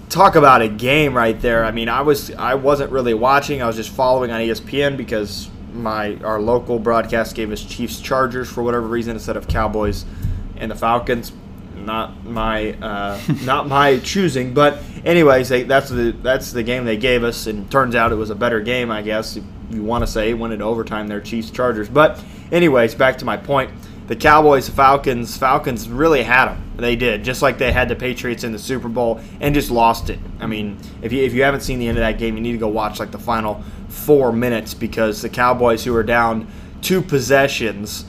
talk 0.09 0.36
about 0.36 0.62
a 0.62 0.68
game 0.68 1.15
right 1.15 1.39
there. 1.39 1.65
I 1.65 1.71
mean, 1.71 1.89
I 1.89 2.01
was 2.01 2.31
I 2.31 2.56
wasn't 2.56 2.92
really 2.92 3.13
watching. 3.13 3.62
I 3.62 3.68
was 3.68 3.75
just 3.75 3.89
following 3.89 4.31
on 4.31 4.41
ESPN 4.41 4.98
because 4.98 5.50
my 5.74 6.18
our 6.24 6.39
local 6.39 6.80
broadcast 6.80 7.36
gave 7.36 7.51
us 7.51 7.63
Chiefs 7.63 8.00
Chargers 8.00 8.50
for 8.50 8.63
whatever 8.63 8.88
reason 8.88 9.15
instead 9.15 9.38
of 9.38 9.48
Cowboys 9.48 10.06
and 10.57 10.71
the 10.71 10.75
Falcons 10.75 11.33
not 11.86 12.25
my 12.25 12.74
uh, 12.74 13.19
not 13.44 13.68
my 13.68 14.00
choosing. 14.00 14.53
But 14.53 14.80
anyways, 15.05 15.49
they, 15.49 15.63
that's 15.63 15.89
the 15.89 16.11
that's 16.21 16.51
the 16.51 16.63
game 16.63 16.85
they 16.85 16.97
gave 16.97 17.23
us, 17.23 17.47
and 17.47 17.69
turns 17.71 17.95
out 17.95 18.11
it 18.11 18.15
was 18.15 18.29
a 18.29 18.35
better 18.35 18.59
game, 18.59 18.91
I 18.91 19.01
guess. 19.01 19.37
If 19.37 19.43
you 19.69 19.83
want 19.83 20.03
to 20.03 20.07
say 20.07 20.33
went 20.33 20.53
into 20.53 20.65
overtime, 20.65 21.07
there, 21.07 21.21
Chiefs 21.21 21.51
Chargers. 21.51 21.87
But 21.87 22.21
anyways, 22.51 22.95
back 22.95 23.17
to 23.19 23.25
my 23.25 23.37
point. 23.37 23.71
The 24.07 24.15
Cowboys, 24.15 24.69
Falcons, 24.69 25.35
Falcons 25.35 25.89
really 25.89 26.21
had 26.21 26.45
them. 26.45 26.71
They 26.77 26.95
did, 26.95 27.23
just 27.23 27.41
like 27.41 27.57
they 27.57 27.71
had 27.71 27.89
the 27.89 27.95
Patriots 27.95 28.43
in 28.43 28.51
the 28.51 28.59
Super 28.59 28.87
Bowl 28.87 29.19
and 29.39 29.55
just 29.55 29.71
lost 29.71 30.11
it. 30.11 30.19
I 30.39 30.45
mean, 30.45 30.77
if 31.01 31.11
you 31.11 31.23
if 31.23 31.33
you 31.33 31.43
haven't 31.43 31.61
seen 31.61 31.79
the 31.79 31.87
end 31.87 31.97
of 31.97 32.03
that 32.03 32.19
game, 32.19 32.35
you 32.35 32.41
need 32.41 32.51
to 32.51 32.57
go 32.59 32.67
watch 32.67 32.99
like 32.99 33.11
the 33.11 33.19
final 33.19 33.63
four 33.87 34.31
minutes 34.31 34.73
because 34.73 35.21
the 35.21 35.29
Cowboys, 35.29 35.83
who 35.83 35.95
are 35.95 36.03
down 36.03 36.47
two 36.81 37.01
possessions, 37.01 38.05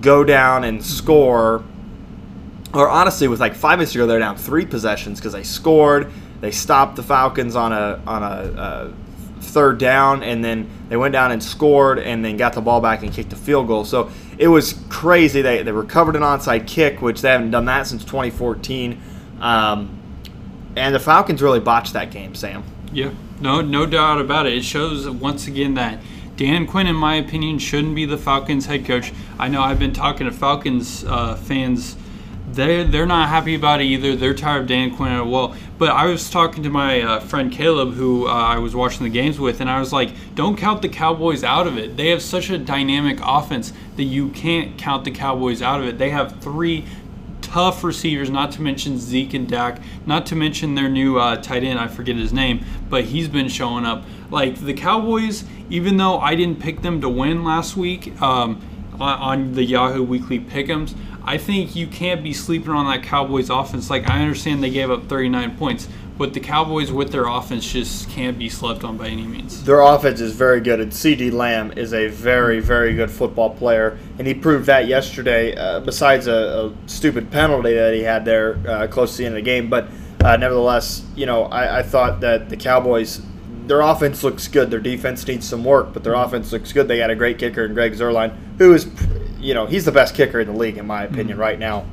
go 0.00 0.24
down 0.24 0.64
and 0.64 0.84
score 0.84 1.62
or 2.74 2.88
honestly, 2.88 3.28
with 3.28 3.40
like 3.40 3.54
five 3.54 3.78
minutes 3.78 3.92
to 3.92 3.98
go, 3.98 4.06
they're 4.06 4.18
down 4.18 4.36
three 4.36 4.66
possessions 4.66 5.18
because 5.18 5.32
they 5.32 5.42
scored. 5.42 6.12
They 6.40 6.50
stopped 6.50 6.96
the 6.96 7.02
Falcons 7.02 7.56
on 7.56 7.72
a 7.72 8.00
on 8.06 8.22
a, 8.22 8.26
a, 8.26 8.92
third 9.40 9.78
down, 9.78 10.22
and 10.22 10.44
then 10.44 10.68
they 10.88 10.96
went 10.96 11.12
down 11.12 11.32
and 11.32 11.42
scored, 11.42 11.98
and 11.98 12.24
then 12.24 12.36
got 12.36 12.52
the 12.52 12.60
ball 12.60 12.80
back 12.80 13.02
and 13.02 13.12
kicked 13.12 13.32
a 13.32 13.36
field 13.36 13.66
goal. 13.66 13.84
So 13.84 14.10
it 14.36 14.48
was 14.48 14.74
crazy. 14.88 15.42
They 15.42 15.62
they 15.62 15.72
recovered 15.72 16.16
an 16.16 16.22
onside 16.22 16.66
kick, 16.66 17.02
which 17.02 17.22
they 17.22 17.30
haven't 17.30 17.50
done 17.50 17.64
that 17.66 17.86
since 17.86 18.04
2014. 18.04 19.00
Um, 19.40 19.94
and 20.76 20.94
the 20.94 21.00
Falcons 21.00 21.42
really 21.42 21.60
botched 21.60 21.92
that 21.94 22.10
game, 22.10 22.34
Sam. 22.34 22.62
Yeah, 22.92 23.10
no, 23.40 23.60
no 23.60 23.86
doubt 23.86 24.20
about 24.20 24.46
it. 24.46 24.54
It 24.54 24.64
shows 24.64 25.08
once 25.08 25.46
again 25.46 25.74
that 25.74 26.00
Dan 26.36 26.68
Quinn, 26.68 26.86
in 26.86 26.94
my 26.94 27.16
opinion, 27.16 27.58
shouldn't 27.58 27.96
be 27.96 28.04
the 28.04 28.16
Falcons 28.16 28.66
head 28.66 28.84
coach. 28.84 29.12
I 29.38 29.48
know 29.48 29.60
I've 29.60 29.80
been 29.80 29.92
talking 29.92 30.26
to 30.26 30.32
Falcons 30.32 31.04
uh, 31.04 31.34
fans 31.34 31.96
they 32.52 32.84
they're 32.84 33.06
not 33.06 33.28
happy 33.28 33.54
about 33.54 33.80
it 33.80 33.84
either. 33.84 34.16
They're 34.16 34.34
tired 34.34 34.62
of 34.62 34.66
Dan 34.68 34.94
Quinn 34.94 35.12
as 35.12 35.26
well. 35.26 35.54
But 35.78 35.90
I 35.90 36.06
was 36.06 36.28
talking 36.28 36.62
to 36.64 36.70
my 36.70 37.00
uh, 37.00 37.20
friend 37.20 37.52
Caleb, 37.52 37.94
who 37.94 38.26
uh, 38.26 38.30
I 38.30 38.58
was 38.58 38.74
watching 38.74 39.04
the 39.04 39.10
games 39.10 39.38
with, 39.38 39.60
and 39.60 39.70
I 39.70 39.78
was 39.78 39.92
like, 39.92 40.10
"Don't 40.34 40.56
count 40.56 40.82
the 40.82 40.88
Cowboys 40.88 41.44
out 41.44 41.66
of 41.66 41.78
it. 41.78 41.96
They 41.96 42.08
have 42.08 42.22
such 42.22 42.50
a 42.50 42.58
dynamic 42.58 43.18
offense 43.22 43.72
that 43.96 44.04
you 44.04 44.30
can't 44.30 44.76
count 44.78 45.04
the 45.04 45.10
Cowboys 45.10 45.62
out 45.62 45.80
of 45.80 45.86
it. 45.86 45.98
They 45.98 46.10
have 46.10 46.40
three 46.40 46.84
tough 47.40 47.82
receivers, 47.84 48.28
not 48.28 48.52
to 48.52 48.62
mention 48.62 48.98
Zeke 48.98 49.34
and 49.34 49.48
Dak, 49.48 49.80
not 50.04 50.26
to 50.26 50.36
mention 50.36 50.74
their 50.74 50.88
new 50.88 51.18
uh, 51.18 51.36
tight 51.36 51.64
end. 51.64 51.78
I 51.78 51.88
forget 51.88 52.16
his 52.16 52.32
name, 52.32 52.64
but 52.90 53.04
he's 53.04 53.28
been 53.28 53.48
showing 53.48 53.84
up. 53.84 54.04
Like 54.30 54.60
the 54.60 54.74
Cowboys, 54.74 55.44
even 55.70 55.96
though 55.96 56.18
I 56.18 56.34
didn't 56.34 56.60
pick 56.60 56.82
them 56.82 57.00
to 57.00 57.08
win 57.08 57.44
last 57.44 57.76
week 57.76 58.20
um, 58.20 58.60
on 59.00 59.52
the 59.52 59.64
Yahoo 59.64 60.02
Weekly 60.02 60.40
Pick'ems." 60.40 60.94
I 61.24 61.38
think 61.38 61.76
you 61.76 61.86
can't 61.86 62.22
be 62.22 62.32
sleeping 62.32 62.70
on 62.70 62.86
that 62.86 63.02
Cowboys 63.02 63.50
offense. 63.50 63.90
Like 63.90 64.08
I 64.08 64.20
understand 64.20 64.62
they 64.62 64.70
gave 64.70 64.90
up 64.90 65.08
39 65.08 65.56
points, 65.56 65.88
but 66.16 66.34
the 66.34 66.40
Cowboys 66.40 66.90
with 66.90 67.12
their 67.12 67.26
offense 67.26 67.70
just 67.70 68.08
can't 68.10 68.38
be 68.38 68.48
slept 68.48 68.82
on 68.84 68.96
by 68.96 69.08
any 69.08 69.26
means. 69.26 69.62
Their 69.64 69.80
offense 69.80 70.20
is 70.20 70.34
very 70.34 70.60
good, 70.60 70.80
and 70.80 70.90
CeeDee 70.90 71.32
Lamb 71.32 71.72
is 71.76 71.92
a 71.94 72.08
very, 72.08 72.60
very 72.60 72.94
good 72.94 73.10
football 73.10 73.50
player, 73.50 73.98
and 74.18 74.26
he 74.26 74.34
proved 74.34 74.66
that 74.66 74.88
yesterday. 74.88 75.54
Uh, 75.56 75.80
besides 75.80 76.26
a, 76.26 76.32
a, 76.32 76.88
stupid 76.88 77.30
penalty 77.30 77.74
that 77.74 77.94
he 77.94 78.02
had 78.02 78.24
there 78.24 78.58
uh, 78.66 78.86
close 78.86 79.12
to 79.12 79.18
the 79.18 79.26
end 79.26 79.34
of 79.34 79.36
the 79.36 79.42
game, 79.42 79.68
but 79.68 79.88
uh, 80.24 80.36
nevertheless, 80.36 81.04
you 81.14 81.26
know, 81.26 81.44
I, 81.44 81.78
I 81.78 81.82
thought 81.82 82.20
that 82.20 82.48
the 82.48 82.56
Cowboys 82.56 83.22
their 83.68 83.82
offense 83.82 84.24
looks 84.24 84.48
good. 84.48 84.70
Their 84.70 84.80
defense 84.80 85.26
needs 85.26 85.46
some 85.46 85.62
work, 85.62 85.92
but 85.92 86.02
their 86.02 86.14
offense 86.14 86.52
looks 86.52 86.72
good. 86.72 86.88
They 86.88 86.98
got 86.98 87.10
a 87.10 87.14
great 87.14 87.38
kicker 87.38 87.66
in 87.66 87.74
Greg 87.74 87.92
Zuerlein, 87.92 88.34
who 88.56 88.72
is 88.74 88.88
you 89.38 89.54
know, 89.54 89.66
he's 89.66 89.84
the 89.84 89.92
best 89.92 90.14
kicker 90.14 90.40
in 90.40 90.46
the 90.48 90.54
league 90.54 90.78
in 90.78 90.86
my 90.86 91.04
opinion 91.04 91.30
mm-hmm. 91.30 91.40
right 91.40 91.58
now. 91.58 91.86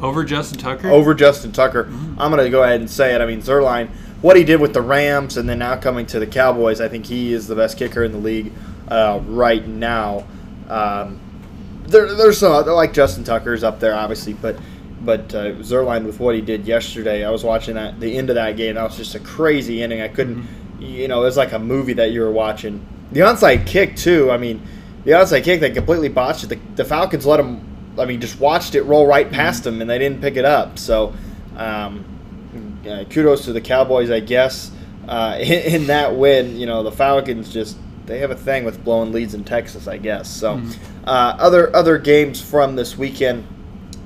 Over 0.00 0.24
Justin 0.24 0.58
Tucker? 0.58 0.90
Over 0.90 1.14
Justin 1.14 1.52
Tucker. 1.52 1.84
Mm-hmm. 1.84 2.20
I'm 2.20 2.32
going 2.32 2.44
to 2.44 2.50
go 2.50 2.62
ahead 2.64 2.80
and 2.80 2.90
say 2.90 3.14
it. 3.14 3.20
I 3.20 3.26
mean, 3.26 3.40
Zuerlein 3.40 3.90
what 4.22 4.36
he 4.36 4.44
did 4.44 4.60
with 4.60 4.72
the 4.72 4.80
Rams 4.80 5.36
and 5.36 5.48
then 5.48 5.58
now 5.58 5.76
coming 5.76 6.06
to 6.06 6.20
the 6.20 6.26
Cowboys, 6.26 6.80
I 6.80 6.88
think 6.88 7.04
he 7.06 7.32
is 7.32 7.48
the 7.48 7.56
best 7.56 7.76
kicker 7.76 8.04
in 8.04 8.12
the 8.12 8.18
league 8.18 8.52
uh, 8.88 9.20
right 9.26 9.66
now. 9.66 10.26
Um, 10.68 11.20
there, 11.86 12.14
there's 12.14 12.38
some 12.38 12.64
like 12.66 12.94
Justin 12.94 13.24
Tucker's 13.24 13.64
up 13.64 13.80
there, 13.80 13.94
obviously, 13.94 14.32
but 14.32 14.56
but 15.02 15.34
uh, 15.34 15.54
Zuerlein 15.56 16.06
with 16.06 16.20
what 16.20 16.36
he 16.36 16.40
did 16.40 16.64
yesterday, 16.64 17.24
I 17.24 17.30
was 17.30 17.42
watching 17.42 17.74
that 17.74 17.98
the 17.98 18.16
end 18.16 18.30
of 18.30 18.36
that 18.36 18.56
game. 18.56 18.76
That 18.76 18.84
was 18.84 18.96
just 18.96 19.16
a 19.16 19.20
crazy 19.20 19.82
ending. 19.82 20.00
I 20.00 20.08
couldn't, 20.08 20.36
mm-hmm. 20.36 20.82
you 20.82 21.08
know, 21.08 21.22
it 21.22 21.24
was 21.24 21.36
like 21.36 21.52
a 21.52 21.58
movie 21.58 21.94
that 21.94 22.12
you 22.12 22.20
were 22.20 22.30
watching. 22.30 22.86
The 23.10 23.20
onside 23.20 23.66
kick 23.66 23.96
too. 23.96 24.30
I 24.30 24.38
mean, 24.38 24.62
the 25.04 25.12
onside 25.12 25.44
kick 25.44 25.60
they 25.60 25.70
completely 25.70 26.08
botched 26.08 26.44
it. 26.44 26.48
The, 26.48 26.58
the 26.76 26.84
Falcons 26.84 27.26
let 27.26 27.38
them. 27.38 27.68
I 27.98 28.06
mean, 28.06 28.20
just 28.20 28.40
watched 28.40 28.74
it 28.74 28.82
roll 28.82 29.06
right 29.06 29.30
past 29.30 29.64
them, 29.64 29.80
and 29.80 29.90
they 29.90 29.98
didn't 29.98 30.20
pick 30.20 30.36
it 30.36 30.44
up. 30.44 30.78
So, 30.78 31.12
um, 31.56 32.04
uh, 32.88 33.04
kudos 33.10 33.44
to 33.44 33.52
the 33.52 33.60
Cowboys, 33.60 34.10
I 34.10 34.20
guess. 34.20 34.70
Uh, 35.06 35.36
in, 35.40 35.74
in, 35.74 35.86
that 35.88 36.16
win, 36.16 36.56
you 36.56 36.66
know, 36.66 36.82
the 36.82 36.92
Falcons 36.92 37.52
just 37.52 37.76
they 38.06 38.18
have 38.18 38.30
a 38.30 38.36
thing 38.36 38.64
with 38.64 38.82
blowing 38.84 39.12
leads 39.12 39.34
in 39.34 39.44
Texas, 39.44 39.86
I 39.86 39.98
guess. 39.98 40.28
So, 40.28 40.56
mm-hmm. 40.56 41.08
uh, 41.08 41.36
other 41.38 41.74
other 41.74 41.98
games 41.98 42.40
from 42.40 42.76
this 42.76 42.96
weekend, 42.96 43.46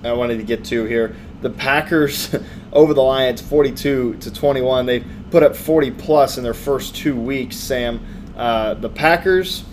I 0.04 0.12
wanted 0.12 0.38
to 0.38 0.44
get 0.44 0.64
to 0.66 0.84
here. 0.84 1.14
The 1.42 1.50
Packers 1.50 2.34
over 2.72 2.94
the 2.94 3.02
Lions, 3.02 3.40
forty-two 3.40 4.16
to 4.16 4.32
twenty-one. 4.32 4.86
They 4.86 5.00
put 5.30 5.42
up 5.42 5.54
forty 5.54 5.90
plus 5.90 6.38
in 6.38 6.44
their 6.44 6.54
first 6.54 6.96
two 6.96 7.14
weeks. 7.14 7.56
Sam, 7.56 8.00
uh, 8.36 8.74
the 8.74 8.88
Packers, 8.88 9.64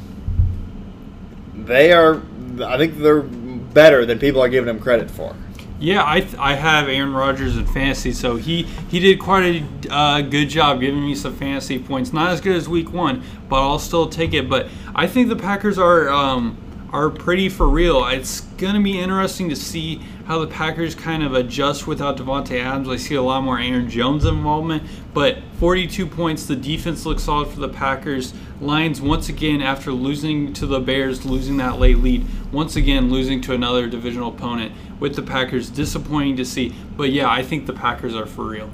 they 1.65 1.91
are. 1.91 2.22
I 2.63 2.77
think 2.77 2.98
they're 2.98 3.22
better 3.22 4.05
than 4.05 4.20
people 4.20 4.41
are 4.41 4.50
giving 4.50 4.67
them 4.67 4.79
credit 4.79 5.10
for. 5.10 5.36
Yeah, 5.79 6.03
I, 6.05 6.22
th- 6.22 6.36
I 6.36 6.53
have 6.53 6.88
Aaron 6.88 7.13
Rodgers 7.13 7.58
in 7.58 7.65
fantasy, 7.65 8.13
so 8.13 8.38
he, 8.38 8.63
he 8.63 9.01
did 9.01 9.20
quite 9.20 9.43
a 9.43 9.93
uh, 9.93 10.22
good 10.22 10.48
job 10.48 10.79
giving 10.79 11.03
me 11.03 11.13
some 11.13 11.36
fantasy 11.36 11.77
points. 11.77 12.13
Not 12.13 12.32
as 12.32 12.39
good 12.39 12.55
as 12.55 12.70
week 12.70 12.93
one, 12.93 13.22
but 13.50 13.58
I'll 13.58 13.79
still 13.79 14.08
take 14.08 14.34
it. 14.34 14.50
But 14.50 14.70
I 14.96 15.08
think 15.08 15.27
the 15.27 15.36
Packers 15.36 15.77
are 15.77 16.08
um, 16.10 16.58
are 16.94 17.10
pretty 17.10 17.50
for 17.50 17.68
real. 17.68 18.06
It's 18.06 18.42
going 18.42 18.76
to 18.76 18.82
be 18.82 19.00
interesting 19.00 19.50
to 19.50 19.56
see 19.56 19.96
how 20.26 20.38
the 20.38 20.48
Packers 20.48 20.94
kind 20.94 21.24
of 21.24 21.34
adjust 21.34 21.88
without 21.88 22.18
Davante 22.18 22.64
Adams. 22.64 22.88
I 22.88 22.98
see 22.98 23.16
a 23.16 23.22
lot 23.22 23.44
more 23.44 23.60
Aaron 23.60 23.90
Jones 23.90 24.26
involvement, 24.26 24.84
but 25.12 25.40
42 25.58 26.06
points. 26.06 26.46
The 26.46 26.56
defense 26.56 27.04
looks 27.04 27.24
solid 27.24 27.50
for 27.50 27.60
the 27.60 27.68
Packers. 27.68 28.36
Lions 28.62 29.02
once 29.02 29.28
again 29.28 29.60
after 29.60 29.92
losing 29.92 30.54
to 30.54 30.68
the 30.68 30.80
Bears, 30.80 31.26
losing 31.26 31.58
that 31.58 31.80
late 31.80 31.98
lead, 31.98 32.28
once 32.52 32.76
again 32.76 33.10
losing 33.10 33.42
to 33.42 33.54
another 33.54 33.88
divisional 33.88 34.30
opponent 34.30 34.72
with 35.00 35.16
the 35.16 35.24
Packers. 35.24 35.72
Disappointing 35.72 36.38
to 36.38 36.46
see, 36.46 36.76
but 36.96 37.10
yeah, 37.10 37.28
I 37.28 37.42
think 37.42 37.66
the 37.66 37.74
Packers 37.74 38.16
are 38.16 38.28
for 38.28 38.46
real. 38.46 38.70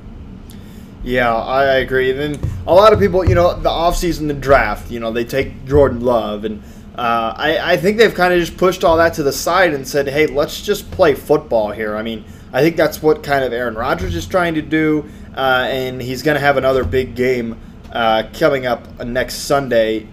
Yeah, 1.06 1.34
I 1.34 1.78
agree. 1.78 2.12
And 2.12 2.20
then 2.20 2.52
a 2.68 2.74
lot 2.74 2.92
of 2.92 3.00
people, 3.00 3.28
you 3.28 3.34
know, 3.34 3.58
the 3.58 3.70
offseason, 3.70 4.28
the 4.28 4.34
draft, 4.34 4.92
you 4.92 5.00
know, 5.00 5.14
they 5.14 5.24
take 5.24 5.66
Jordan 5.66 6.02
Love 6.02 6.44
and 6.44 6.62
uh, 7.00 7.34
I, 7.38 7.74
I 7.74 7.78
think 7.78 7.98
they've 7.98 8.14
kind 8.14 8.34
of 8.34 8.42
just 8.42 8.58
pushed 8.58 8.84
all 8.84 8.98
that 8.98 9.14
to 9.14 9.24
the 9.24 9.32
side 9.32 9.74
and 9.74 9.88
said, 9.88 10.10
hey, 10.10 10.28
let's 10.28 10.62
just 10.62 10.92
play 10.92 11.16
football 11.16 11.72
here. 11.72 11.96
I 11.96 12.02
mean, 12.02 12.26
I 12.52 12.62
think 12.62 12.76
that's 12.76 13.02
what 13.02 13.24
kind 13.24 13.46
of 13.46 13.54
Aaron 13.54 13.76
Rodgers 13.76 14.18
is 14.18 14.26
trying 14.26 14.56
to 14.56 14.62
do, 14.62 15.10
uh, 15.34 15.66
and 15.70 16.02
he's 16.02 16.24
going 16.24 16.36
to 16.36 16.42
have 16.42 16.58
another 16.58 16.84
big 16.84 17.16
game 17.16 17.58
uh, 17.94 18.24
coming 18.34 18.66
up 18.66 19.06
next 19.06 19.36
Sunday 19.36 20.10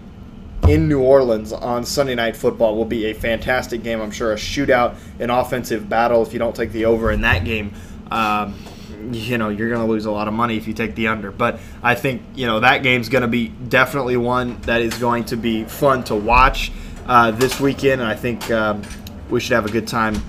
in 0.69 0.87
New 0.87 1.01
Orleans 1.01 1.51
on 1.51 1.83
Sunday 1.83 2.15
Night 2.15 2.37
Football. 2.37 2.77
Will 2.77 2.85
be 2.85 3.07
a 3.07 3.13
fantastic 3.13 3.83
game, 3.83 3.99
I'm 3.99 4.11
sure. 4.11 4.31
A 4.31 4.37
shootout, 4.37 4.95
an 5.19 5.29
offensive 5.29 5.89
battle. 5.89 6.23
If 6.23 6.31
you 6.31 6.39
don't 6.39 6.55
take 6.55 6.71
the 6.71 6.85
over 6.85 7.11
in 7.11 7.19
that 7.19 7.43
game, 7.43 7.73
um, 8.11 8.55
you 9.11 9.37
know 9.37 9.49
you're 9.49 9.69
going 9.69 9.81
to 9.81 9.91
lose 9.91 10.05
a 10.05 10.11
lot 10.11 10.27
of 10.27 10.33
money 10.33 10.57
if 10.57 10.67
you 10.67 10.73
take 10.73 10.95
the 10.95 11.07
under. 11.07 11.31
But 11.31 11.59
I 11.81 11.95
think 11.95 12.21
you 12.35 12.45
know 12.45 12.59
that 12.59 12.83
game's 12.83 13.09
going 13.09 13.23
to 13.23 13.27
be 13.27 13.49
definitely 13.49 14.17
one 14.17 14.59
that 14.61 14.81
is 14.81 14.97
going 14.97 15.25
to 15.25 15.37
be 15.37 15.63
fun 15.63 16.03
to 16.05 16.15
watch 16.15 16.71
uh, 17.07 17.31
this 17.31 17.59
weekend, 17.59 18.01
and 18.01 18.09
I 18.09 18.15
think 18.15 18.49
um, 18.51 18.81
we 19.29 19.39
should 19.39 19.53
have 19.53 19.65
a 19.65 19.71
good 19.71 19.87
time 19.87 20.21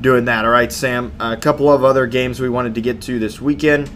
doing 0.00 0.26
that. 0.26 0.44
All 0.44 0.50
right, 0.50 0.72
Sam. 0.72 1.12
A 1.20 1.36
couple 1.36 1.72
of 1.72 1.84
other 1.84 2.06
games 2.06 2.40
we 2.40 2.48
wanted 2.48 2.74
to 2.74 2.80
get 2.80 3.02
to 3.02 3.18
this 3.18 3.40
weekend. 3.40 3.90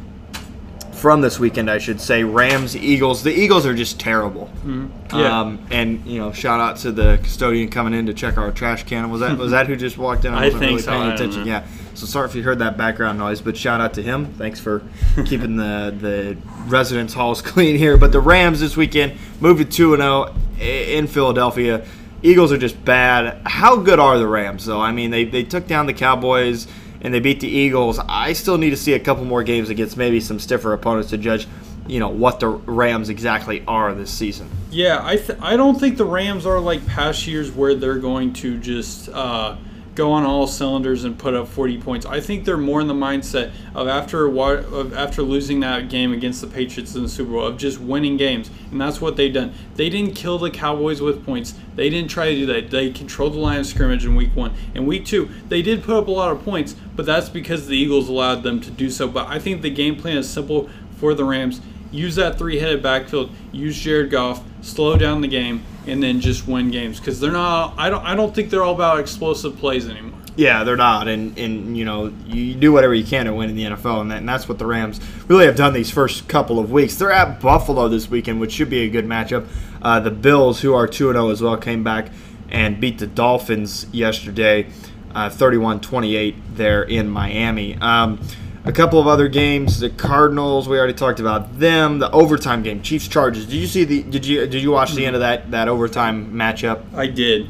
From 0.92 1.20
this 1.20 1.38
weekend, 1.38 1.70
I 1.70 1.78
should 1.78 2.00
say, 2.00 2.24
Rams 2.24 2.76
Eagles. 2.76 3.22
The 3.22 3.30
Eagles 3.30 3.64
are 3.66 3.74
just 3.74 4.00
terrible. 4.00 4.46
Mm-hmm. 4.64 5.16
Yeah. 5.16 5.40
Um, 5.40 5.64
and 5.70 6.04
you 6.04 6.18
know, 6.18 6.32
shout 6.32 6.58
out 6.58 6.78
to 6.78 6.90
the 6.90 7.20
custodian 7.22 7.68
coming 7.70 7.94
in 7.94 8.06
to 8.06 8.14
check 8.14 8.36
our 8.36 8.50
trash 8.50 8.82
can. 8.82 9.08
Was 9.08 9.20
that 9.20 9.38
was 9.38 9.52
that 9.52 9.68
who 9.68 9.76
just 9.76 9.96
walked 9.96 10.24
in? 10.24 10.34
I, 10.34 10.46
wasn't 10.46 10.58
think 10.58 10.70
really 10.70 10.82
so. 10.82 10.90
paying 10.90 11.12
attention. 11.12 11.46
Yeah. 11.46 11.64
So 11.98 12.06
sorry 12.06 12.28
if 12.28 12.34
you 12.36 12.44
heard 12.44 12.60
that 12.60 12.76
background 12.76 13.18
noise, 13.18 13.40
but 13.40 13.56
shout 13.56 13.80
out 13.80 13.94
to 13.94 14.02
him. 14.02 14.26
Thanks 14.34 14.60
for 14.60 14.82
keeping 15.26 15.56
the 15.56 15.92
the 15.98 16.36
residence 16.66 17.12
halls 17.12 17.42
clean 17.52 17.76
here. 17.76 17.96
But 17.96 18.12
the 18.12 18.20
Rams 18.20 18.60
this 18.60 18.76
weekend 18.76 19.18
moved 19.40 19.58
to 19.58 19.64
two 19.64 19.94
and 19.94 20.02
zero 20.02 20.32
oh 20.32 20.62
in 20.62 21.08
Philadelphia. 21.08 21.84
Eagles 22.22 22.52
are 22.52 22.58
just 22.58 22.84
bad. 22.84 23.40
How 23.44 23.76
good 23.76 23.98
are 23.98 24.16
the 24.16 24.28
Rams 24.28 24.64
though? 24.66 24.80
I 24.80 24.92
mean, 24.92 25.10
they 25.10 25.24
they 25.24 25.42
took 25.42 25.66
down 25.66 25.86
the 25.86 25.92
Cowboys 25.92 26.68
and 27.00 27.12
they 27.12 27.18
beat 27.18 27.40
the 27.40 27.48
Eagles. 27.48 27.98
I 27.98 28.32
still 28.32 28.58
need 28.58 28.70
to 28.70 28.76
see 28.76 28.92
a 28.92 29.00
couple 29.00 29.24
more 29.24 29.42
games 29.42 29.68
against 29.68 29.96
maybe 29.96 30.20
some 30.20 30.38
stiffer 30.38 30.72
opponents 30.72 31.10
to 31.10 31.18
judge 31.18 31.48
you 31.88 31.98
know 31.98 32.10
what 32.10 32.38
the 32.38 32.46
Rams 32.46 33.08
exactly 33.08 33.64
are 33.66 33.92
this 33.94 34.10
season. 34.10 34.48
Yeah, 34.70 35.00
I 35.02 35.16
th- 35.16 35.38
I 35.40 35.56
don't 35.56 35.80
think 35.80 35.96
the 35.96 36.04
Rams 36.04 36.46
are 36.46 36.60
like 36.60 36.86
past 36.86 37.26
years 37.26 37.50
where 37.50 37.74
they're 37.74 37.98
going 37.98 38.34
to 38.34 38.58
just 38.58 39.08
uh, 39.08 39.56
go 39.98 40.12
on 40.12 40.24
all 40.24 40.46
cylinders 40.46 41.02
and 41.02 41.18
put 41.18 41.34
up 41.34 41.48
40 41.48 41.78
points. 41.78 42.06
I 42.06 42.20
think 42.20 42.44
they're 42.44 42.56
more 42.56 42.80
in 42.80 42.86
the 42.86 42.94
mindset 42.94 43.50
of 43.74 43.88
after 43.88 44.28
of 44.28 44.94
after 44.94 45.22
losing 45.22 45.58
that 45.60 45.88
game 45.88 46.12
against 46.12 46.40
the 46.40 46.46
Patriots 46.46 46.94
in 46.94 47.02
the 47.02 47.08
Super 47.08 47.32
Bowl 47.32 47.44
of 47.44 47.58
just 47.58 47.80
winning 47.80 48.16
games, 48.16 48.48
and 48.70 48.80
that's 48.80 49.00
what 49.00 49.16
they've 49.16 49.34
done. 49.34 49.52
They 49.74 49.90
didn't 49.90 50.14
kill 50.14 50.38
the 50.38 50.52
Cowboys 50.52 51.02
with 51.02 51.26
points. 51.26 51.54
They 51.74 51.90
didn't 51.90 52.10
try 52.10 52.30
to 52.30 52.34
do 52.36 52.46
that. 52.46 52.70
They 52.70 52.90
controlled 52.90 53.34
the 53.34 53.40
line 53.40 53.58
of 53.58 53.66
scrimmage 53.66 54.06
in 54.06 54.14
Week 54.14 54.34
One. 54.36 54.54
and 54.72 54.86
Week 54.86 55.04
Two, 55.04 55.30
they 55.48 55.62
did 55.62 55.82
put 55.82 55.96
up 55.96 56.06
a 56.06 56.12
lot 56.12 56.30
of 56.30 56.44
points, 56.44 56.76
but 56.94 57.04
that's 57.04 57.28
because 57.28 57.66
the 57.66 57.76
Eagles 57.76 58.08
allowed 58.08 58.44
them 58.44 58.60
to 58.60 58.70
do 58.70 58.90
so. 58.90 59.08
But 59.08 59.26
I 59.26 59.40
think 59.40 59.62
the 59.62 59.70
game 59.70 59.96
plan 59.96 60.16
is 60.16 60.30
simple 60.30 60.70
for 60.96 61.12
the 61.12 61.24
Rams. 61.24 61.60
Use 61.90 62.14
that 62.16 62.38
three-headed 62.38 62.82
backfield. 62.82 63.30
Use 63.50 63.80
Jared 63.80 64.10
Goff. 64.10 64.44
Slow 64.60 64.96
down 64.96 65.22
the 65.22 65.28
game 65.28 65.64
and 65.88 66.02
then 66.02 66.20
just 66.20 66.46
win 66.46 66.70
games 66.70 66.98
because 66.98 67.20
they're 67.20 67.32
not. 67.32 67.74
I 67.76 67.90
don't. 67.90 68.04
I 68.04 68.14
don't 68.14 68.34
think 68.34 68.50
they're 68.50 68.62
all 68.62 68.74
about 68.74 69.00
explosive 69.00 69.56
plays 69.56 69.88
anymore. 69.88 70.18
Yeah, 70.36 70.62
they're 70.62 70.76
not, 70.76 71.08
and 71.08 71.36
and 71.36 71.76
you 71.76 71.84
know 71.84 72.12
you 72.26 72.54
do 72.54 72.72
whatever 72.72 72.94
you 72.94 73.04
can 73.04 73.26
to 73.26 73.34
win 73.34 73.50
in 73.50 73.56
the 73.56 73.64
NFL, 73.64 74.02
and, 74.02 74.10
that, 74.10 74.18
and 74.18 74.28
that's 74.28 74.48
what 74.48 74.58
the 74.58 74.66
Rams 74.66 75.00
really 75.26 75.46
have 75.46 75.56
done 75.56 75.72
these 75.72 75.90
first 75.90 76.28
couple 76.28 76.58
of 76.60 76.70
weeks. 76.70 76.94
They're 76.94 77.10
at 77.10 77.40
Buffalo 77.40 77.88
this 77.88 78.08
weekend, 78.08 78.40
which 78.40 78.52
should 78.52 78.70
be 78.70 78.80
a 78.80 78.88
good 78.88 79.04
matchup. 79.04 79.48
Uh, 79.82 79.98
the 79.98 80.12
Bills, 80.12 80.60
who 80.60 80.74
are 80.74 80.86
two 80.86 81.08
and 81.08 81.16
zero 81.16 81.28
oh 81.28 81.30
as 81.30 81.42
well, 81.42 81.56
came 81.56 81.82
back 81.82 82.10
and 82.50 82.80
beat 82.80 82.98
the 82.98 83.06
Dolphins 83.06 83.86
yesterday, 83.92 84.66
uh, 85.14 85.28
31-28 85.28 86.36
there 86.54 86.82
in 86.82 87.08
Miami. 87.08 87.76
Um, 87.76 88.20
a 88.68 88.72
couple 88.72 89.00
of 89.00 89.06
other 89.06 89.28
games. 89.28 89.80
The 89.80 89.88
Cardinals, 89.88 90.68
we 90.68 90.76
already 90.78 90.92
talked 90.92 91.20
about 91.20 91.58
them. 91.58 91.98
The 91.98 92.10
overtime 92.10 92.62
game, 92.62 92.82
Chiefs 92.82 93.08
Chargers. 93.08 93.46
Did 93.46 93.56
you 93.56 93.66
see 93.66 93.84
the? 93.84 94.02
Did 94.02 94.26
you 94.26 94.46
did 94.46 94.62
you 94.62 94.70
watch 94.70 94.92
the 94.92 95.06
end 95.06 95.16
of 95.16 95.20
that 95.20 95.50
that 95.50 95.68
overtime 95.68 96.34
matchup? 96.34 96.82
I 96.94 97.06
did. 97.06 97.48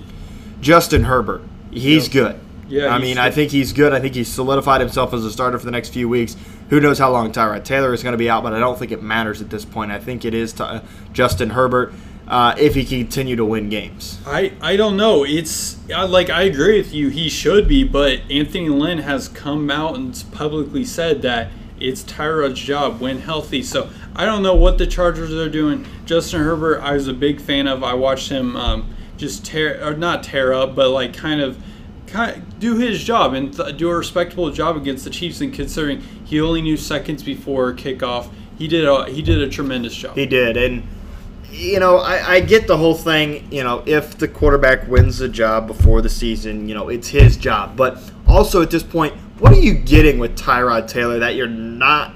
Justin 0.60 1.04
Herbert, 1.04 1.42
he's 1.72 2.06
yep. 2.06 2.12
good. 2.12 2.40
Yeah, 2.68 2.88
I 2.88 2.98
mean, 2.98 3.16
good. 3.16 3.22
I 3.22 3.30
think 3.30 3.50
he's 3.50 3.72
good. 3.72 3.92
I 3.92 4.00
think 4.00 4.14
he's 4.14 4.28
solidified 4.28 4.80
himself 4.80 5.12
as 5.12 5.24
a 5.24 5.32
starter 5.32 5.58
for 5.58 5.64
the 5.64 5.72
next 5.72 5.88
few 5.88 6.08
weeks. 6.08 6.36
Who 6.70 6.80
knows 6.80 6.98
how 6.98 7.10
long 7.10 7.32
Tyrod 7.32 7.64
Taylor 7.64 7.94
is 7.94 8.02
going 8.02 8.12
to 8.12 8.18
be 8.18 8.30
out, 8.30 8.42
but 8.42 8.52
I 8.52 8.60
don't 8.60 8.78
think 8.78 8.92
it 8.92 9.02
matters 9.02 9.40
at 9.40 9.50
this 9.50 9.64
point. 9.64 9.90
I 9.90 9.98
think 9.98 10.24
it 10.24 10.34
is 10.34 10.52
t- 10.52 10.62
uh, 10.62 10.80
Justin 11.12 11.50
Herbert 11.50 11.94
uh, 12.28 12.54
if 12.58 12.74
he 12.74 12.84
can 12.84 13.00
continue 13.00 13.36
to 13.36 13.44
win 13.44 13.70
games. 13.70 14.18
I, 14.26 14.52
I 14.60 14.76
don't 14.76 14.98
know. 14.98 15.24
It's 15.24 15.78
like 15.88 16.28
I 16.28 16.42
agree 16.42 16.76
with 16.76 16.92
you. 16.92 17.08
He 17.08 17.30
should 17.30 17.66
be, 17.66 17.84
but 17.84 18.20
Anthony 18.30 18.68
Lynn 18.68 18.98
has 18.98 19.28
come 19.28 19.70
out 19.70 19.96
and 19.96 20.22
publicly 20.30 20.84
said 20.84 21.22
that 21.22 21.50
it's 21.80 22.02
Tyrod's 22.02 22.60
job 22.60 23.00
when 23.00 23.20
healthy. 23.20 23.62
So 23.62 23.88
I 24.14 24.26
don't 24.26 24.42
know 24.42 24.54
what 24.54 24.76
the 24.76 24.86
Chargers 24.86 25.32
are 25.32 25.48
doing. 25.48 25.86
Justin 26.04 26.42
Herbert, 26.42 26.80
I 26.80 26.92
was 26.92 27.08
a 27.08 27.14
big 27.14 27.40
fan 27.40 27.66
of. 27.66 27.82
I 27.82 27.94
watched 27.94 28.28
him 28.28 28.56
um, 28.56 28.94
just 29.16 29.46
tear 29.46 29.82
or 29.82 29.94
not 29.94 30.22
tear 30.22 30.52
up, 30.52 30.74
but 30.74 30.90
like 30.90 31.14
kind 31.14 31.40
of. 31.40 31.62
Kind 32.06 32.38
of 32.38 32.58
do 32.58 32.78
his 32.78 33.04
job 33.04 33.34
and 33.34 33.54
th- 33.54 33.76
do 33.76 33.90
a 33.90 33.94
respectable 33.94 34.50
job 34.50 34.78
against 34.78 35.04
the 35.04 35.10
Chiefs. 35.10 35.42
And 35.42 35.52
considering 35.52 36.00
he 36.00 36.40
only 36.40 36.62
knew 36.62 36.78
seconds 36.78 37.22
before 37.22 37.74
kickoff, 37.74 38.30
he 38.56 38.66
did 38.66 38.86
a 38.86 39.04
he 39.10 39.20
did 39.20 39.42
a 39.42 39.46
tremendous 39.46 39.94
job. 39.94 40.16
He 40.16 40.24
did, 40.24 40.56
and 40.56 40.84
you 41.50 41.80
know, 41.80 41.98
I, 41.98 42.34
I, 42.34 42.40
get 42.40 42.66
the 42.66 42.76
whole 42.76 42.94
thing. 42.94 43.50
You 43.50 43.64
know, 43.64 43.82
if 43.86 44.18
the 44.18 44.28
quarterback 44.28 44.86
wins 44.88 45.18
the 45.18 45.28
job 45.28 45.66
before 45.66 46.02
the 46.02 46.08
season, 46.08 46.68
you 46.68 46.74
know, 46.74 46.88
it's 46.88 47.08
his 47.08 47.36
job. 47.36 47.76
But 47.76 48.02
also 48.26 48.62
at 48.62 48.70
this 48.70 48.82
point, 48.82 49.14
what 49.38 49.52
are 49.52 49.60
you 49.60 49.74
getting 49.74 50.18
with 50.18 50.36
Tyrod 50.36 50.88
Taylor 50.88 51.18
that 51.20 51.36
you're 51.36 51.46
not, 51.46 52.14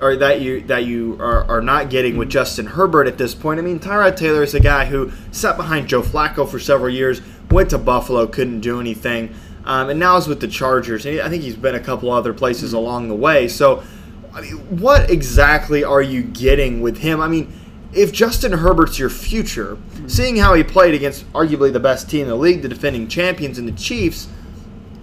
or 0.00 0.16
that 0.16 0.40
you 0.40 0.62
that 0.62 0.84
you 0.84 1.16
are, 1.20 1.44
are 1.44 1.60
not 1.60 1.90
getting 1.90 2.16
with 2.16 2.30
Justin 2.30 2.66
Herbert 2.66 3.06
at 3.06 3.18
this 3.18 3.34
point? 3.34 3.58
I 3.58 3.62
mean, 3.62 3.78
Tyrod 3.80 4.16
Taylor 4.16 4.42
is 4.42 4.54
a 4.54 4.60
guy 4.60 4.86
who 4.86 5.12
sat 5.30 5.56
behind 5.56 5.88
Joe 5.88 6.02
Flacco 6.02 6.48
for 6.48 6.58
several 6.58 6.90
years, 6.90 7.20
went 7.50 7.70
to 7.70 7.78
Buffalo, 7.78 8.26
couldn't 8.26 8.60
do 8.60 8.80
anything, 8.80 9.34
um, 9.64 9.90
and 9.90 10.00
now 10.00 10.16
is 10.16 10.26
with 10.26 10.40
the 10.40 10.48
Chargers. 10.48 11.06
I 11.06 11.28
think 11.28 11.42
he's 11.42 11.56
been 11.56 11.74
a 11.74 11.80
couple 11.80 12.10
other 12.10 12.32
places 12.32 12.72
along 12.72 13.08
the 13.08 13.16
way. 13.16 13.48
So 13.48 13.82
I 14.32 14.42
mean, 14.42 14.78
what 14.78 15.10
exactly 15.10 15.84
are 15.84 16.02
you 16.02 16.22
getting 16.22 16.80
with 16.80 16.98
him? 16.98 17.20
I 17.20 17.28
mean, 17.28 17.52
if 17.92 18.12
Justin 18.12 18.52
Herbert's 18.52 18.98
your 18.98 19.10
future, 19.10 19.76
seeing 20.06 20.36
how 20.36 20.54
he 20.54 20.62
played 20.62 20.94
against 20.94 21.30
arguably 21.32 21.72
the 21.72 21.80
best 21.80 22.08
team 22.08 22.22
in 22.22 22.28
the 22.28 22.36
league, 22.36 22.62
the 22.62 22.68
defending 22.68 23.08
champions 23.08 23.58
and 23.58 23.66
the 23.66 23.72
Chiefs, 23.72 24.28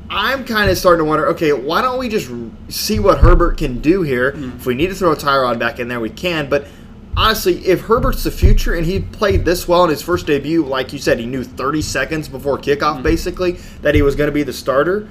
I'm 0.10 0.46
kind 0.46 0.70
of 0.70 0.78
starting 0.78 1.04
to 1.04 1.10
wonder. 1.10 1.28
Okay, 1.28 1.52
why 1.52 1.82
don't 1.82 2.00
we 2.00 2.08
just 2.08 2.32
see 2.70 3.00
what 3.00 3.20
Herbert 3.20 3.58
can 3.58 3.80
do 3.80 4.04
here? 4.04 4.32
Mm-hmm. 4.32 4.58
If 4.58 4.66
we 4.66 4.74
need 4.74 4.88
to 4.88 4.96
throw 4.96 5.12
a 5.12 5.16
Tyrod 5.18 5.60
back 5.60 5.80
in 5.80 5.90
there, 5.90 6.00
we 6.00 6.10
can. 6.10 6.50
But 6.50 6.68
honestly, 7.18 7.66
if 7.66 7.82
Herbert's 7.82 8.24
the 8.24 8.32
future 8.32 8.74
and 8.74 8.86
he 8.86 9.02
played 9.02 9.44
this 9.44 9.68
well 9.68 9.84
in 9.84 9.90
his 9.90 10.02
first 10.02 10.26
debut, 10.26 10.64
like 10.64 10.94
you 10.94 11.00
said, 11.00 11.20
he 11.20 11.26
knew 11.26 11.44
30 11.44 11.82
seconds 11.82 12.30
before 12.30 12.58
kickoff 12.58 12.94
mm-hmm. 12.94 13.04
basically 13.04 13.54
that 13.82 13.96
he 13.96 14.02
was 14.02 14.16
going 14.16 14.28
to 14.30 14.34
be 14.34 14.44
the 14.44 14.54
starter. 14.54 15.10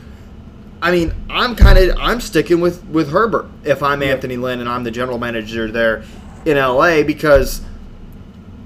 I 0.81 0.93
mean, 0.93 1.15
I'm 1.29 1.57
kind 1.57 1.79
of 1.79 1.97
I'm 1.99 2.21
sticking 2.21 2.61
with 2.61 2.85
with 2.87 3.11
Herbert 3.11 3.47
if 3.65 3.83
I'm 3.83 4.01
yep. 4.03 4.17
Anthony 4.17 4.37
Lynn 4.37 4.61
and 4.61 4.69
I'm 4.69 4.85
the 4.85 4.91
general 4.91 5.19
manager 5.19 5.71
there 5.71 6.05
in 6.47 6.57
LA 6.57 7.03
because 7.03 7.61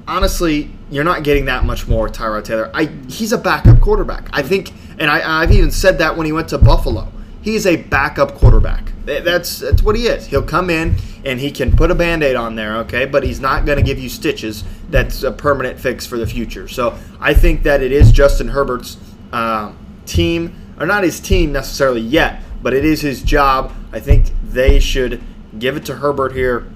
honestly, 0.07 0.71
you're 0.91 1.05
not 1.05 1.23
getting 1.23 1.47
that 1.47 1.65
much 1.65 1.89
more 1.89 2.09
Tyrod 2.09 2.45
Taylor. 2.45 2.71
I 2.75 2.87
he's 3.09 3.33
a 3.33 3.39
backup 3.39 3.81
quarterback. 3.81 4.29
I 4.33 4.43
think, 4.43 4.73
and 4.99 5.11
I, 5.11 5.43
I've 5.43 5.51
even 5.51 5.71
said 5.71 5.99
that 5.99 6.17
when 6.17 6.27
he 6.27 6.33
went 6.33 6.49
to 6.51 6.59
Buffalo. 6.59 7.11
He's 7.43 7.67
a 7.67 7.77
backup 7.77 8.35
quarterback. 8.35 8.93
That's 9.07 9.61
that's 9.61 9.83
what 9.83 9.97
he 9.97 10.07
is. 10.07 10.27
He'll 10.27 10.43
come 10.43 10.69
in 10.69 10.97
and 11.25 11.41
he 11.41 11.51
can 11.51 11.75
put 11.75 11.91
a 11.91 11.95
band-aid 11.95 12.37
on 12.37 12.55
there, 12.55 12.77
okay, 12.79 13.07
but 13.07 13.23
he's 13.23 13.41
not 13.41 13.65
going 13.65 13.79
to 13.79 13.85
give 13.85 13.99
you 13.99 14.09
stitches. 14.09 14.65
That's 14.91 15.23
a 15.23 15.33
permanent 15.33 15.79
fix 15.79 16.07
for 16.07 16.19
the 16.19 16.27
future. 16.27 16.69
So 16.69 16.99
I 17.19 17.35
think 17.35 17.63
that 17.63 17.83
it 17.83 17.93
is 17.93 18.13
Justin 18.13 18.49
Herbert's 18.49 18.99
uh, 19.33 19.73
team, 20.07 20.55
or 20.79 20.87
not 20.87 21.03
his 21.03 21.21
team 21.21 21.53
necessarily 21.53 22.01
yet, 22.01 22.43
but 22.63 22.73
it 22.73 22.85
is 22.85 23.01
his 23.01 23.23
job. 23.23 23.73
I 23.93 24.01
think 24.01 24.33
they 24.43 24.79
should 24.81 25.23
give 25.59 25.77
it 25.77 25.85
to 25.87 25.97
Herbert 25.97 26.33
here 26.33 26.67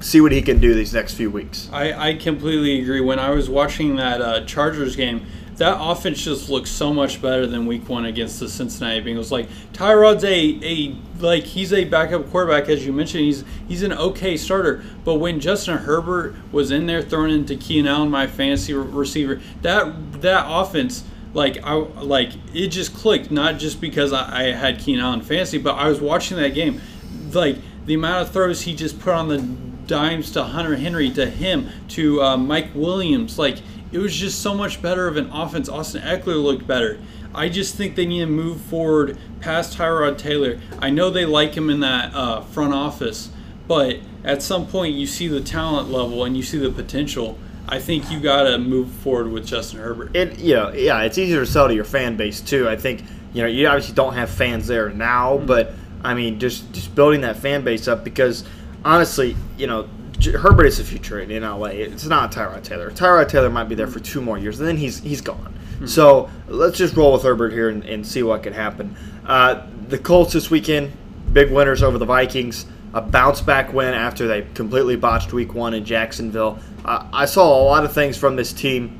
see 0.00 0.20
what 0.20 0.32
he 0.32 0.42
can 0.42 0.58
do 0.58 0.74
these 0.74 0.92
next 0.92 1.14
few 1.14 1.30
weeks. 1.30 1.68
I, 1.72 2.10
I 2.10 2.14
completely 2.14 2.80
agree. 2.80 3.00
When 3.00 3.18
I 3.18 3.30
was 3.30 3.48
watching 3.48 3.96
that 3.96 4.20
uh, 4.20 4.44
Chargers 4.44 4.96
game, 4.96 5.26
that 5.60 5.76
offense 5.78 6.24
just 6.24 6.48
looks 6.48 6.70
so 6.70 6.92
much 6.92 7.20
better 7.20 7.46
than 7.46 7.66
Week 7.66 7.86
One 7.86 8.06
against 8.06 8.40
the 8.40 8.48
Cincinnati 8.48 9.02
Bengals. 9.02 9.30
Like 9.30 9.48
Tyrod's 9.74 10.24
a 10.24 10.58
a 10.64 10.96
like 11.22 11.44
he's 11.44 11.74
a 11.74 11.84
backup 11.84 12.30
quarterback 12.30 12.70
as 12.70 12.84
you 12.84 12.94
mentioned. 12.94 13.24
He's 13.24 13.44
he's 13.68 13.82
an 13.82 13.92
okay 13.92 14.38
starter, 14.38 14.82
but 15.04 15.16
when 15.16 15.38
Justin 15.38 15.76
Herbert 15.76 16.34
was 16.50 16.70
in 16.70 16.86
there 16.86 17.02
throwing 17.02 17.34
into 17.34 17.56
Keenan 17.56 17.92
Allen, 17.92 18.10
my 18.10 18.26
fantasy 18.26 18.72
receiver, 18.72 19.42
that 19.60 20.22
that 20.22 20.46
offense 20.48 21.04
like 21.34 21.58
I 21.62 21.74
like 21.74 22.30
it 22.54 22.68
just 22.68 22.94
clicked. 22.94 23.30
Not 23.30 23.58
just 23.58 23.82
because 23.82 24.14
I, 24.14 24.48
I 24.48 24.52
had 24.52 24.78
Keenan 24.78 25.04
Allen 25.04 25.20
fantasy, 25.20 25.58
but 25.58 25.74
I 25.74 25.88
was 25.88 26.00
watching 26.00 26.38
that 26.38 26.54
game, 26.54 26.80
like 27.32 27.58
the 27.84 27.92
amount 27.92 28.26
of 28.26 28.32
throws 28.32 28.62
he 28.62 28.74
just 28.74 28.98
put 28.98 29.12
on 29.12 29.28
the 29.28 29.69
dimes 29.90 30.30
to 30.30 30.44
Hunter 30.44 30.76
Henry, 30.76 31.10
to 31.10 31.28
him, 31.28 31.68
to 31.88 32.22
uh, 32.22 32.36
Mike 32.36 32.70
Williams. 32.74 33.40
Like, 33.40 33.58
it 33.90 33.98
was 33.98 34.16
just 34.16 34.40
so 34.40 34.54
much 34.54 34.80
better 34.80 35.08
of 35.08 35.16
an 35.16 35.28
offense. 35.30 35.68
Austin 35.68 36.02
Ekeler 36.02 36.40
looked 36.40 36.64
better. 36.64 37.00
I 37.34 37.48
just 37.48 37.74
think 37.74 37.96
they 37.96 38.06
need 38.06 38.20
to 38.20 38.26
move 38.26 38.60
forward 38.60 39.18
past 39.40 39.76
Tyrod 39.76 40.16
Taylor. 40.16 40.60
I 40.78 40.90
know 40.90 41.10
they 41.10 41.26
like 41.26 41.54
him 41.54 41.68
in 41.70 41.80
that 41.80 42.14
uh, 42.14 42.40
front 42.42 42.72
office, 42.72 43.30
but 43.66 43.96
at 44.22 44.42
some 44.42 44.68
point 44.68 44.94
you 44.94 45.08
see 45.08 45.26
the 45.26 45.40
talent 45.40 45.90
level 45.90 46.24
and 46.24 46.36
you 46.36 46.44
see 46.44 46.58
the 46.58 46.70
potential. 46.70 47.36
I 47.68 47.80
think 47.80 48.12
you 48.12 48.20
got 48.20 48.44
to 48.44 48.58
move 48.58 48.90
forward 48.90 49.32
with 49.32 49.44
Justin 49.44 49.80
Herbert. 49.80 50.14
It, 50.14 50.38
you 50.38 50.54
know, 50.54 50.72
yeah, 50.72 51.02
it's 51.02 51.18
easier 51.18 51.40
to 51.40 51.46
sell 51.46 51.66
to 51.66 51.74
your 51.74 51.84
fan 51.84 52.16
base 52.16 52.40
too. 52.40 52.68
I 52.68 52.76
think 52.76 53.02
you 53.32 53.42
know 53.42 53.48
you 53.48 53.66
obviously 53.66 53.94
don't 53.94 54.14
have 54.14 54.30
fans 54.30 54.68
there 54.68 54.90
now, 54.90 55.36
mm-hmm. 55.36 55.46
but 55.46 55.72
I 56.02 56.14
mean 56.14 56.38
just 56.38 56.72
just 56.72 56.94
building 56.94 57.20
that 57.22 57.36
fan 57.36 57.64
base 57.64 57.86
up 57.86 58.02
because 58.02 58.44
honestly, 58.84 59.36
you 59.56 59.66
know, 59.66 59.88
Herbert 60.28 60.66
is 60.66 60.78
the 60.78 60.84
future 60.84 61.20
in 61.20 61.42
LA. 61.42 61.66
It's 61.66 62.04
not 62.06 62.32
Tyrod 62.32 62.62
Taylor. 62.62 62.90
Tyrod 62.90 63.28
Taylor 63.28 63.50
might 63.50 63.68
be 63.68 63.74
there 63.74 63.86
for 63.86 64.00
two 64.00 64.20
more 64.20 64.38
years, 64.38 64.60
and 64.60 64.68
then 64.68 64.76
he's 64.76 65.00
he's 65.00 65.20
gone. 65.20 65.54
Mm-hmm. 65.74 65.86
So 65.86 66.30
let's 66.48 66.76
just 66.76 66.94
roll 66.96 67.14
with 67.14 67.22
Herbert 67.22 67.52
here 67.52 67.70
and, 67.70 67.84
and 67.84 68.06
see 68.06 68.22
what 68.22 68.42
can 68.42 68.52
happen. 68.52 68.96
Uh, 69.24 69.66
the 69.88 69.98
Colts 69.98 70.34
this 70.34 70.50
weekend, 70.50 70.92
big 71.32 71.50
winners 71.50 71.82
over 71.82 71.98
the 71.98 72.04
Vikings. 72.04 72.66
A 72.92 73.00
bounce 73.00 73.40
back 73.40 73.72
win 73.72 73.94
after 73.94 74.26
they 74.26 74.42
completely 74.54 74.96
botched 74.96 75.32
Week 75.32 75.54
One 75.54 75.74
in 75.74 75.84
Jacksonville. 75.84 76.58
Uh, 76.84 77.08
I 77.12 77.24
saw 77.24 77.62
a 77.62 77.62
lot 77.62 77.84
of 77.84 77.92
things 77.92 78.16
from 78.16 78.34
this 78.34 78.52
team 78.52 78.98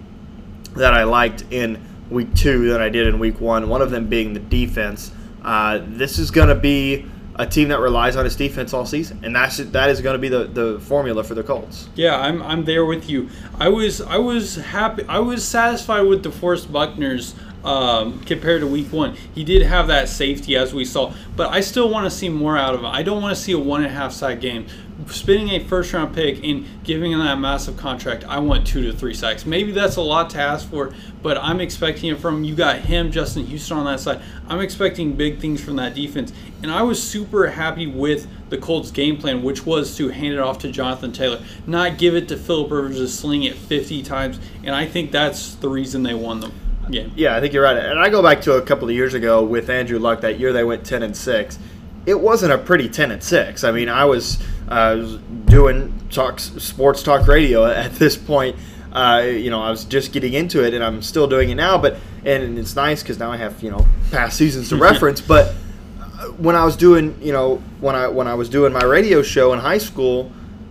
that 0.77 0.95
I 0.95 1.03
liked 1.03 1.45
in 1.51 1.83
Week 2.09 2.33
Two 2.35 2.69
that 2.69 2.81
I 2.81 2.89
did 2.89 3.09
in 3.09 3.19
Week 3.19 3.41
One. 3.41 3.69
One 3.69 3.83
of 3.83 3.91
them 3.91 4.09
being 4.09 4.33
the 4.33 4.41
defense. 4.41 5.11
Uh, 5.43 5.81
this 5.85 6.19
is 6.19 6.31
going 6.31 6.49
to 6.49 6.55
be 6.55 7.05
a 7.41 7.47
team 7.47 7.69
that 7.69 7.81
relies 7.81 8.17
on 8.17 8.27
its 8.27 8.37
defense 8.37 8.75
all 8.75 8.85
season, 8.85 9.19
and 9.25 9.35
that's 9.35 9.57
that 9.57 9.89
is 9.89 10.03
going 10.03 10.13
to 10.13 10.19
be 10.19 10.29
the, 10.29 10.45
the 10.45 10.79
formula 10.81 11.25
for 11.25 11.35
the 11.35 11.43
Colts. 11.43 11.89
Yeah, 11.95 12.21
I'm, 12.21 12.43
I'm 12.43 12.67
there 12.67 12.85
with 12.85 13.09
you. 13.09 13.31
I 13.59 13.71
was 13.71 14.03
I 14.03 14.19
was 14.19 14.57
happy. 14.57 15.05
I 15.09 15.21
was 15.21 15.43
satisfied 15.43 16.03
with 16.03 16.23
DeForest 16.23 16.71
Buckner's 16.71 17.35
um, 17.65 18.21
compared 18.25 18.61
to 18.61 18.67
week 18.67 18.93
one. 18.93 19.17
He 19.35 19.43
did 19.43 19.63
have 19.63 19.87
that 19.87 20.11
safety 20.11 20.55
as 20.55 20.75
we 20.75 20.85
saw, 20.85 21.15
but 21.35 21.51
I 21.51 21.63
still 21.63 21.89
want 21.89 22.05
to 22.05 22.11
see 22.11 22.29
more 22.29 22.59
out 22.59 22.75
of 22.75 22.81
him. 22.81 22.87
I 22.87 23.03
don't 23.03 23.23
want 23.23 23.35
to 23.35 23.43
see 23.43 23.53
a 23.53 23.59
one 23.59 23.83
and 23.83 23.91
a 23.91 23.95
half 23.95 24.13
sack 24.13 24.41
game 24.41 24.67
spending 25.09 25.51
a 25.51 25.61
first 25.61 25.93
round 25.93 26.15
pick 26.15 26.45
and 26.45 26.67
giving 26.85 27.13
him 27.13 27.21
that 27.21 27.39
massive 27.39 27.77
contract, 27.77 28.25
I 28.25 28.39
want 28.39 28.67
two 28.67 28.83
to 28.91 28.97
three 28.97 29.15
sacks. 29.15 29.47
Maybe 29.47 29.73
that's 29.73 29.97
a 29.97 30.01
lot 30.01 30.31
to 30.31 30.41
ask 30.41 30.69
for, 30.69 30.93
but 31.23 31.39
I'm 31.39 31.61
expecting 31.61 32.11
it 32.11 32.19
from 32.19 32.45
you 32.45 32.55
got 32.55 32.81
him, 32.81 33.11
Justin 33.11 33.47
Houston 33.47 33.79
on 33.79 33.85
that 33.87 34.01
side. 34.01 34.21
I'm 34.49 34.61
expecting 34.61 35.13
big 35.15 35.39
things 35.39 35.63
from 35.63 35.77
that 35.77 35.95
defense. 35.95 36.33
And 36.63 36.71
I 36.71 36.83
was 36.83 37.03
super 37.03 37.49
happy 37.49 37.87
with 37.87 38.27
the 38.51 38.59
Colts 38.59 38.91
game 38.91 39.17
plan, 39.17 39.43
which 39.43 39.65
was 39.65 39.97
to 39.97 40.09
hand 40.09 40.35
it 40.35 40.41
off 40.41 40.59
to 40.61 40.71
Jonathan 40.71 41.13
Taylor, 41.13 41.41
not 41.67 41.99
give 41.99 42.15
it 42.15 42.29
to 42.29 42.37
Philip 42.37 42.71
Rivers 42.71 42.97
to 42.97 43.09
sling 43.09 43.45
it 43.45 43.55
50 43.55 44.03
times. 44.03 44.39
And 44.65 44.75
I 44.75 44.87
think 44.87 45.13
that's 45.13 45.55
the 45.55 45.69
reason 45.69 46.03
they 46.03 46.15
won 46.15 46.41
the 46.41 46.53
game. 46.91 47.13
Yeah, 47.15 47.37
I 47.37 47.41
think 47.41 47.55
you're 47.55 47.63
right. 47.63 47.77
And 47.77 47.99
I 47.99 48.11
go 48.11 48.23
back 48.23 48.43
to 48.43 48.55
a 48.55 48.63
couple 48.63 48.89
of 48.89 48.95
years 48.95 49.15
ago 49.15 49.43
with 49.43 49.71
Andrew 49.71 49.99
Luck. 49.99 50.21
That 50.21 50.39
year 50.39 50.53
they 50.53 50.65
went 50.65 50.85
10 50.85 51.03
and 51.03 51.17
six. 51.17 51.59
It 52.07 52.19
wasn't 52.21 52.53
a 52.53 52.59
pretty 52.59 52.89
10 52.89 53.11
and 53.11 53.23
six. 53.23 53.63
I 53.63 53.73
mean, 53.73 53.89
I 53.89 54.05
was 54.05 54.39
uh, 54.71 55.19
doing 55.47 55.93
sports 56.11 57.03
talk 57.03 57.27
radio 57.27 57.67
at 57.67 57.93
this 57.93 58.17
point. 58.17 58.57
Uh, 58.93 59.25
you 59.25 59.51
know, 59.51 59.61
I 59.61 59.71
was 59.71 59.85
just 59.85 60.13
getting 60.13 60.33
into 60.33 60.65
it, 60.65 60.75
and 60.75 60.83
I'm 60.83 61.03
still 61.03 61.27
doing 61.27 61.51
it 61.51 61.55
now. 61.55 61.79
But 61.79 61.97
and 62.25 62.59
it's 62.59 62.75
nice 62.75 63.03
because 63.03 63.19
now 63.19 63.31
I 63.31 63.37
have 63.37 63.63
you 63.63 63.71
know 63.71 63.87
past 64.11 64.37
seasons 64.37 64.69
to 64.71 64.77
reference. 64.81 65.21
but 65.21 65.55
uh, 66.01 66.27
when 66.33 66.57
I 66.57 66.65
was 66.65 66.77
doing, 66.77 67.17
you 67.23 67.33
know, 67.33 67.57
when 67.81 67.95
I 67.95 68.09
when 68.09 68.27
I 68.27 68.35
was 68.35 68.49
doing 68.49 68.73
my 68.73 68.85
radio 68.85 69.23
show 69.23 69.53
in 69.53 69.59
high 69.59 69.79
school, 69.79 70.31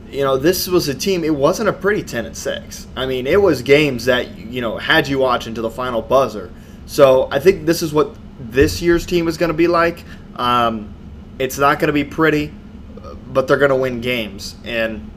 you 0.10 0.24
know, 0.24 0.38
this 0.38 0.68
was 0.68 0.88
a 0.88 0.94
team. 0.94 1.24
It 1.24 1.36
wasn't 1.36 1.70
a 1.70 1.74
pretty 1.74 2.04
ten 2.04 2.26
and 2.26 2.36
six. 2.36 2.88
I 2.96 3.06
mean, 3.06 3.28
it 3.28 3.42
was 3.42 3.62
games 3.62 4.06
that 4.06 4.38
you 4.38 4.62
know 4.62 4.78
had 4.78 5.08
you 5.08 5.20
watching 5.20 5.54
to 5.56 5.62
the 5.62 5.72
final 5.72 6.02
buzzer. 6.02 6.52
So 6.86 7.30
I 7.32 7.40
think 7.40 7.66
this 7.66 7.82
is 7.82 7.94
what 7.94 8.16
this 8.40 8.82
year's 8.82 9.06
team 9.06 9.28
is 9.28 9.38
going 9.38 9.52
to 9.52 9.58
be 9.58 9.68
like. 9.68 10.04
Um, 10.36 10.94
it's 11.38 11.58
not 11.58 11.80
going 11.80 11.88
to 11.88 11.94
be 11.94 12.04
pretty 12.04 12.52
but 13.30 13.48
they're 13.48 13.58
going 13.58 13.70
to 13.70 13.76
win 13.76 14.02
games. 14.02 14.56
And 14.64 15.10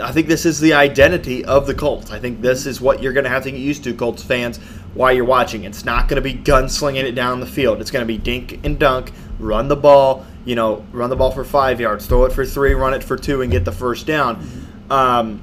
I 0.00 0.12
think 0.12 0.26
this 0.26 0.44
is 0.44 0.60
the 0.60 0.74
identity 0.74 1.44
of 1.44 1.66
the 1.66 1.74
Colts. 1.74 2.10
I 2.10 2.18
think 2.18 2.40
this 2.40 2.66
is 2.66 2.80
what 2.80 3.02
you're 3.02 3.12
going 3.12 3.24
to 3.24 3.30
have 3.30 3.44
to 3.44 3.50
get 3.50 3.58
used 3.60 3.84
to, 3.84 3.94
Colts 3.94 4.22
fans, 4.22 4.58
while 4.94 5.12
you're 5.12 5.24
watching. 5.24 5.64
It's 5.64 5.84
not 5.84 6.08
going 6.08 6.16
to 6.16 6.22
be 6.22 6.34
gunslinging 6.34 7.04
it 7.04 7.12
down 7.12 7.40
the 7.40 7.46
field. 7.46 7.80
It's 7.80 7.90
going 7.90 8.02
to 8.02 8.06
be 8.06 8.18
dink 8.18 8.64
and 8.64 8.78
dunk, 8.78 9.12
run 9.38 9.68
the 9.68 9.76
ball, 9.76 10.26
you 10.44 10.54
know, 10.54 10.84
run 10.92 11.10
the 11.10 11.16
ball 11.16 11.30
for 11.30 11.44
five 11.44 11.80
yards, 11.80 12.06
throw 12.06 12.24
it 12.24 12.32
for 12.32 12.44
three, 12.44 12.74
run 12.74 12.94
it 12.94 13.04
for 13.04 13.16
two, 13.16 13.42
and 13.42 13.50
get 13.50 13.64
the 13.64 13.72
first 13.72 14.06
down. 14.06 14.46
Um, 14.90 15.42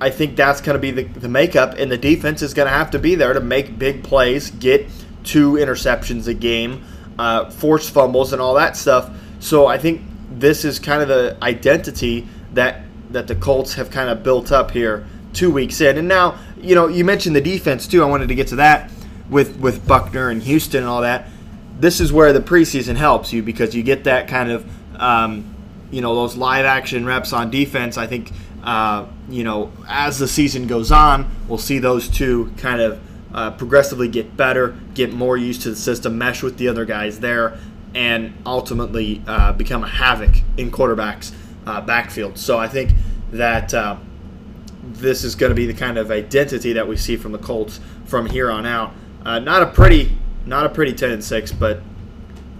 I 0.00 0.10
think 0.10 0.36
that's 0.36 0.60
going 0.60 0.74
to 0.74 0.80
be 0.80 0.90
the, 0.90 1.04
the 1.04 1.28
makeup, 1.28 1.74
and 1.78 1.90
the 1.90 1.98
defense 1.98 2.42
is 2.42 2.52
going 2.52 2.66
to 2.66 2.72
have 2.72 2.90
to 2.92 2.98
be 2.98 3.14
there 3.14 3.32
to 3.32 3.40
make 3.40 3.78
big 3.78 4.02
plays, 4.02 4.50
get 4.50 4.88
two 5.22 5.52
interceptions 5.52 6.26
a 6.26 6.34
game, 6.34 6.84
uh, 7.18 7.50
force 7.50 7.88
fumbles, 7.88 8.32
and 8.32 8.42
all 8.42 8.54
that 8.54 8.76
stuff. 8.76 9.10
So 9.40 9.66
I 9.66 9.78
think 9.78 10.02
this 10.38 10.64
is 10.64 10.78
kind 10.78 11.02
of 11.02 11.08
the 11.08 11.36
identity 11.42 12.26
that 12.52 12.82
that 13.10 13.28
the 13.28 13.34
Colts 13.34 13.74
have 13.74 13.90
kind 13.90 14.08
of 14.08 14.22
built 14.22 14.50
up 14.50 14.72
here 14.72 15.06
two 15.32 15.50
weeks 15.50 15.80
in. 15.80 15.98
And 15.98 16.08
now, 16.08 16.38
you 16.60 16.74
know, 16.74 16.88
you 16.88 17.04
mentioned 17.04 17.36
the 17.36 17.40
defense 17.40 17.86
too. 17.86 18.02
I 18.02 18.06
wanted 18.06 18.28
to 18.28 18.34
get 18.34 18.48
to 18.48 18.56
that 18.56 18.90
with 19.30 19.58
with 19.58 19.86
Buckner 19.86 20.30
and 20.30 20.42
Houston 20.42 20.80
and 20.80 20.88
all 20.88 21.02
that. 21.02 21.28
This 21.78 22.00
is 22.00 22.12
where 22.12 22.32
the 22.32 22.40
preseason 22.40 22.96
helps 22.96 23.32
you 23.32 23.42
because 23.42 23.74
you 23.74 23.82
get 23.82 24.04
that 24.04 24.28
kind 24.28 24.50
of 24.50 25.00
um, 25.00 25.54
you 25.90 26.00
know 26.00 26.14
those 26.14 26.36
live 26.36 26.64
action 26.64 27.04
reps 27.04 27.32
on 27.32 27.50
defense. 27.50 27.96
I 27.96 28.06
think 28.06 28.32
uh, 28.62 29.06
you 29.28 29.44
know 29.44 29.72
as 29.88 30.18
the 30.18 30.28
season 30.28 30.66
goes 30.66 30.90
on, 30.92 31.30
we'll 31.48 31.58
see 31.58 31.78
those 31.78 32.08
two 32.08 32.52
kind 32.56 32.80
of 32.80 33.00
uh, 33.32 33.50
progressively 33.52 34.08
get 34.08 34.36
better, 34.36 34.76
get 34.94 35.12
more 35.12 35.36
used 35.36 35.62
to 35.62 35.70
the 35.70 35.76
system, 35.76 36.16
mesh 36.16 36.42
with 36.42 36.56
the 36.56 36.68
other 36.68 36.84
guys 36.84 37.18
there 37.20 37.58
and 37.94 38.32
ultimately 38.44 39.22
uh, 39.26 39.52
become 39.52 39.84
a 39.84 39.88
havoc 39.88 40.34
in 40.56 40.70
quarterbacks' 40.70 41.32
uh, 41.66 41.80
backfield. 41.80 42.36
So 42.38 42.58
I 42.58 42.68
think 42.68 42.90
that 43.32 43.72
uh, 43.72 43.96
this 44.82 45.24
is 45.24 45.34
going 45.34 45.50
to 45.50 45.54
be 45.54 45.66
the 45.66 45.74
kind 45.74 45.96
of 45.98 46.10
identity 46.10 46.72
that 46.74 46.86
we 46.88 46.96
see 46.96 47.16
from 47.16 47.32
the 47.32 47.38
Colts 47.38 47.80
from 48.04 48.26
here 48.26 48.50
on 48.50 48.66
out. 48.66 48.92
Uh, 49.24 49.38
not 49.38 49.62
a 49.62 49.66
pretty, 49.66 50.16
not 50.44 50.66
a 50.66 50.68
pretty 50.68 50.92
ten 50.92 51.10
and 51.10 51.24
six, 51.24 51.52
but 51.52 51.80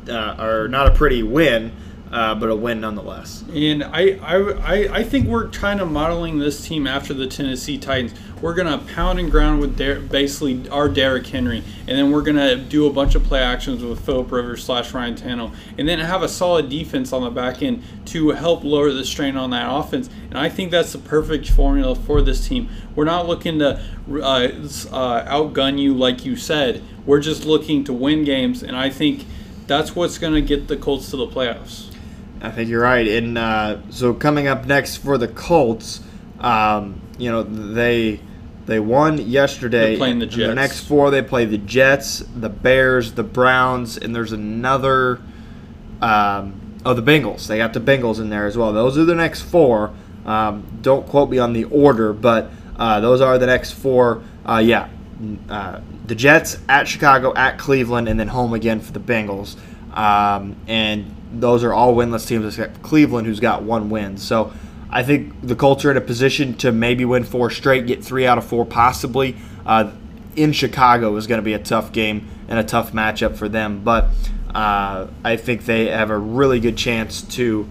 uh, 0.08 0.36
or 0.38 0.68
not 0.68 0.86
a 0.86 0.90
pretty 0.90 1.22
win. 1.22 1.72
uh, 2.14 2.34
but 2.34 2.48
a 2.48 2.54
win 2.54 2.80
nonetheless. 2.80 3.42
And 3.52 3.82
I, 3.82 4.18
I, 4.22 4.98
I 4.98 5.02
think 5.02 5.26
we're 5.26 5.48
kind 5.48 5.80
of 5.80 5.90
modeling 5.90 6.38
this 6.38 6.64
team 6.64 6.86
after 6.86 7.12
the 7.12 7.26
Tennessee 7.26 7.76
Titans. 7.76 8.14
We're 8.44 8.52
going 8.52 8.78
to 8.78 8.92
pound 8.92 9.18
and 9.18 9.30
ground 9.30 9.62
with 9.62 9.78
Der- 9.78 10.00
basically 10.00 10.68
our 10.68 10.86
Derrick 10.86 11.26
Henry, 11.26 11.64
and 11.88 11.96
then 11.96 12.10
we're 12.10 12.20
going 12.20 12.36
to 12.36 12.56
do 12.56 12.86
a 12.86 12.92
bunch 12.92 13.14
of 13.14 13.24
play 13.24 13.40
actions 13.40 13.82
with 13.82 14.04
Philip 14.04 14.30
Rivers 14.30 14.62
slash 14.62 14.92
Ryan 14.92 15.14
Tannehill, 15.14 15.54
and 15.78 15.88
then 15.88 15.98
have 15.98 16.22
a 16.22 16.28
solid 16.28 16.68
defense 16.68 17.14
on 17.14 17.24
the 17.24 17.30
back 17.30 17.62
end 17.62 17.82
to 18.04 18.32
help 18.32 18.62
lower 18.62 18.92
the 18.92 19.06
strain 19.06 19.38
on 19.38 19.48
that 19.52 19.66
offense. 19.74 20.10
And 20.28 20.36
I 20.36 20.50
think 20.50 20.72
that's 20.72 20.92
the 20.92 20.98
perfect 20.98 21.48
formula 21.48 21.94
for 21.94 22.20
this 22.20 22.46
team. 22.46 22.68
We're 22.94 23.06
not 23.06 23.26
looking 23.26 23.60
to 23.60 23.80
uh, 24.10 24.12
uh, 24.12 25.24
outgun 25.24 25.78
you 25.78 25.94
like 25.94 26.26
you 26.26 26.36
said. 26.36 26.82
We're 27.06 27.20
just 27.20 27.46
looking 27.46 27.82
to 27.84 27.94
win 27.94 28.24
games, 28.24 28.62
and 28.62 28.76
I 28.76 28.90
think 28.90 29.24
that's 29.66 29.96
what's 29.96 30.18
going 30.18 30.34
to 30.34 30.42
get 30.42 30.68
the 30.68 30.76
Colts 30.76 31.08
to 31.12 31.16
the 31.16 31.28
playoffs. 31.28 31.90
I 32.42 32.50
think 32.50 32.68
you're 32.68 32.82
right. 32.82 33.08
And 33.08 33.38
uh, 33.38 33.78
so 33.88 34.12
coming 34.12 34.48
up 34.48 34.66
next 34.66 34.98
for 34.98 35.16
the 35.16 35.28
Colts, 35.28 36.02
um, 36.40 37.00
you 37.16 37.30
know 37.30 37.42
they 37.42 38.20
they 38.66 38.80
won 38.80 39.18
yesterday. 39.18 39.90
They're 39.90 39.98
playing 39.98 40.18
the 40.20 40.24
In 40.24 40.30
Jets. 40.30 40.48
The 40.48 40.54
next 40.54 40.80
four 40.80 41.10
they 41.10 41.22
play 41.22 41.44
the 41.44 41.58
Jets, 41.58 42.20
the 42.34 42.48
Bears, 42.48 43.12
the 43.12 43.22
Browns, 43.22 43.96
and 43.96 44.14
there's 44.14 44.32
another. 44.32 45.20
Um, 46.00 46.78
oh, 46.84 46.94
the 46.94 47.02
Bengals. 47.02 47.46
They 47.46 47.58
got 47.58 47.72
the 47.72 47.80
Bengals 47.80 48.20
in 48.20 48.30
there 48.30 48.46
as 48.46 48.56
well. 48.56 48.72
Those 48.72 48.98
are 48.98 49.04
the 49.04 49.14
next 49.14 49.42
four. 49.42 49.92
Um, 50.24 50.78
don't 50.80 51.06
quote 51.06 51.30
me 51.30 51.38
on 51.38 51.52
the 51.52 51.64
order, 51.64 52.12
but 52.12 52.50
uh, 52.76 53.00
those 53.00 53.20
are 53.20 53.38
the 53.38 53.46
next 53.46 53.72
four. 53.72 54.22
Uh, 54.44 54.62
yeah, 54.64 54.88
uh, 55.48 55.80
the 56.06 56.14
Jets 56.14 56.58
at 56.68 56.88
Chicago, 56.88 57.34
at 57.34 57.58
Cleveland, 57.58 58.08
and 58.08 58.18
then 58.18 58.28
home 58.28 58.54
again 58.54 58.80
for 58.80 58.92
the 58.92 59.00
Bengals. 59.00 59.56
Um, 59.96 60.56
and 60.66 61.14
those 61.32 61.62
are 61.64 61.72
all 61.72 61.94
winless 61.94 62.26
teams 62.26 62.46
except 62.46 62.82
Cleveland, 62.82 63.26
who's 63.26 63.40
got 63.40 63.62
one 63.62 63.90
win. 63.90 64.16
So 64.16 64.52
I 64.94 65.02
think 65.02 65.34
the 65.42 65.56
Colts 65.56 65.84
are 65.84 65.90
in 65.90 65.96
a 65.96 66.00
position 66.00 66.54
to 66.58 66.70
maybe 66.70 67.04
win 67.04 67.24
four 67.24 67.50
straight, 67.50 67.84
get 67.88 68.02
three 68.02 68.26
out 68.26 68.38
of 68.38 68.46
four 68.46 68.64
possibly. 68.64 69.36
Uh, 69.66 69.90
in 70.36 70.52
Chicago 70.52 71.16
is 71.16 71.26
going 71.26 71.38
to 71.38 71.44
be 71.44 71.52
a 71.52 71.58
tough 71.58 71.90
game 71.92 72.28
and 72.48 72.60
a 72.60 72.64
tough 72.64 72.92
matchup 72.92 73.36
for 73.36 73.48
them, 73.48 73.82
but 73.82 74.08
uh, 74.54 75.08
I 75.24 75.36
think 75.36 75.64
they 75.64 75.86
have 75.86 76.10
a 76.10 76.18
really 76.18 76.60
good 76.60 76.76
chance 76.76 77.22
to 77.22 77.68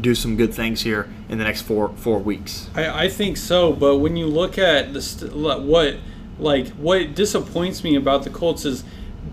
do 0.00 0.14
some 0.14 0.36
good 0.36 0.54
things 0.54 0.80
here 0.82 1.08
in 1.28 1.36
the 1.36 1.44
next 1.44 1.62
four 1.62 1.90
four 1.96 2.18
weeks. 2.18 2.70
I, 2.74 3.04
I 3.04 3.08
think 3.08 3.36
so, 3.36 3.72
but 3.72 3.98
when 3.98 4.16
you 4.16 4.26
look 4.26 4.56
at 4.56 4.94
the 4.94 5.02
st- 5.02 5.34
what 5.34 5.96
like 6.38 6.68
what 6.70 7.14
disappoints 7.14 7.84
me 7.84 7.94
about 7.94 8.24
the 8.24 8.30
Colts 8.30 8.64
is 8.64 8.84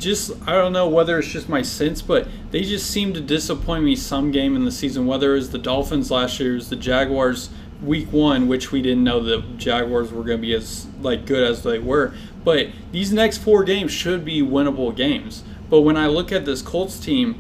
just 0.02 0.32
I 0.48 0.54
don't 0.54 0.74
know 0.74 0.90
whether 0.90 1.20
it's 1.20 1.28
just 1.28 1.48
my 1.48 1.62
sense, 1.62 2.02
but 2.02 2.28
they 2.52 2.64
just 2.64 2.90
seem 2.90 3.14
to 3.14 3.22
disappoint 3.22 3.84
me 3.84 3.96
some 3.96 4.32
game 4.32 4.56
in 4.56 4.66
the 4.66 4.72
season. 4.72 5.06
Whether 5.06 5.36
it's 5.36 5.50
the 5.50 5.58
Dolphins 5.58 6.12
last 6.12 6.40
year, 6.40 6.54
it 6.54 6.56
was 6.56 6.70
the 6.70 6.76
Jaguars 6.76 7.50
week 7.82 8.12
one, 8.12 8.48
which 8.48 8.72
we 8.72 8.82
didn't 8.82 9.04
know 9.04 9.20
the 9.22 9.42
Jaguars 9.58 10.12
were 10.12 10.24
going 10.24 10.38
to 10.38 10.42
be 10.42 10.54
as 10.54 10.88
like 11.02 11.26
good 11.26 11.44
as 11.44 11.64
they 11.64 11.80
were. 11.80 12.14
But 12.44 12.70
these 12.92 13.14
next 13.14 13.38
four 13.38 13.64
games 13.64 13.92
should 13.92 14.26
be 14.26 14.42
winnable 14.42 14.96
games. 14.96 15.44
But 15.70 15.82
when 15.82 15.96
I 15.96 16.08
look 16.08 16.32
at 16.32 16.46
this 16.46 16.62
Colts 16.62 17.00
team, 17.00 17.40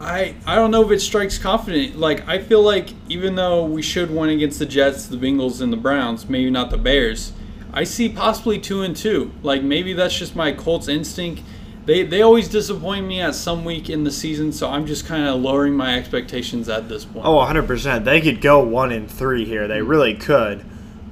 I 0.00 0.34
I 0.46 0.54
don't 0.54 0.70
know 0.70 0.84
if 0.84 0.90
it 0.90 1.00
strikes 1.00 1.38
confident. 1.38 1.98
Like 1.98 2.28
I 2.28 2.38
feel 2.38 2.62
like 2.62 2.90
even 3.08 3.34
though 3.34 3.64
we 3.64 3.82
should 3.82 4.10
win 4.10 4.30
against 4.30 4.58
the 4.58 4.66
Jets, 4.66 5.06
the 5.06 5.16
Bengals, 5.16 5.60
and 5.60 5.72
the 5.72 5.76
Browns, 5.78 6.28
maybe 6.28 6.50
not 6.50 6.70
the 6.70 6.78
Bears. 6.78 7.32
I 7.76 7.84
see 7.84 8.08
possibly 8.08 8.58
two 8.58 8.80
and 8.80 8.96
two. 8.96 9.32
Like 9.42 9.62
maybe 9.62 9.92
that's 9.92 10.18
just 10.18 10.34
my 10.34 10.52
Colts 10.52 10.88
instinct. 10.88 11.42
They 11.84 12.04
they 12.04 12.22
always 12.22 12.48
disappoint 12.48 13.06
me 13.06 13.20
at 13.20 13.34
some 13.34 13.66
week 13.66 13.90
in 13.90 14.02
the 14.02 14.10
season, 14.10 14.50
so 14.50 14.70
I'm 14.70 14.86
just 14.86 15.04
kind 15.04 15.28
of 15.28 15.42
lowering 15.42 15.74
my 15.74 15.94
expectations 15.98 16.70
at 16.70 16.88
this 16.88 17.04
point. 17.04 17.26
Oh, 17.26 17.36
100%. 17.36 18.04
They 18.04 18.22
could 18.22 18.40
go 18.40 18.60
one 18.64 18.92
and 18.92 19.10
three 19.10 19.44
here. 19.44 19.68
They 19.68 19.82
really 19.82 20.14
could. 20.14 20.64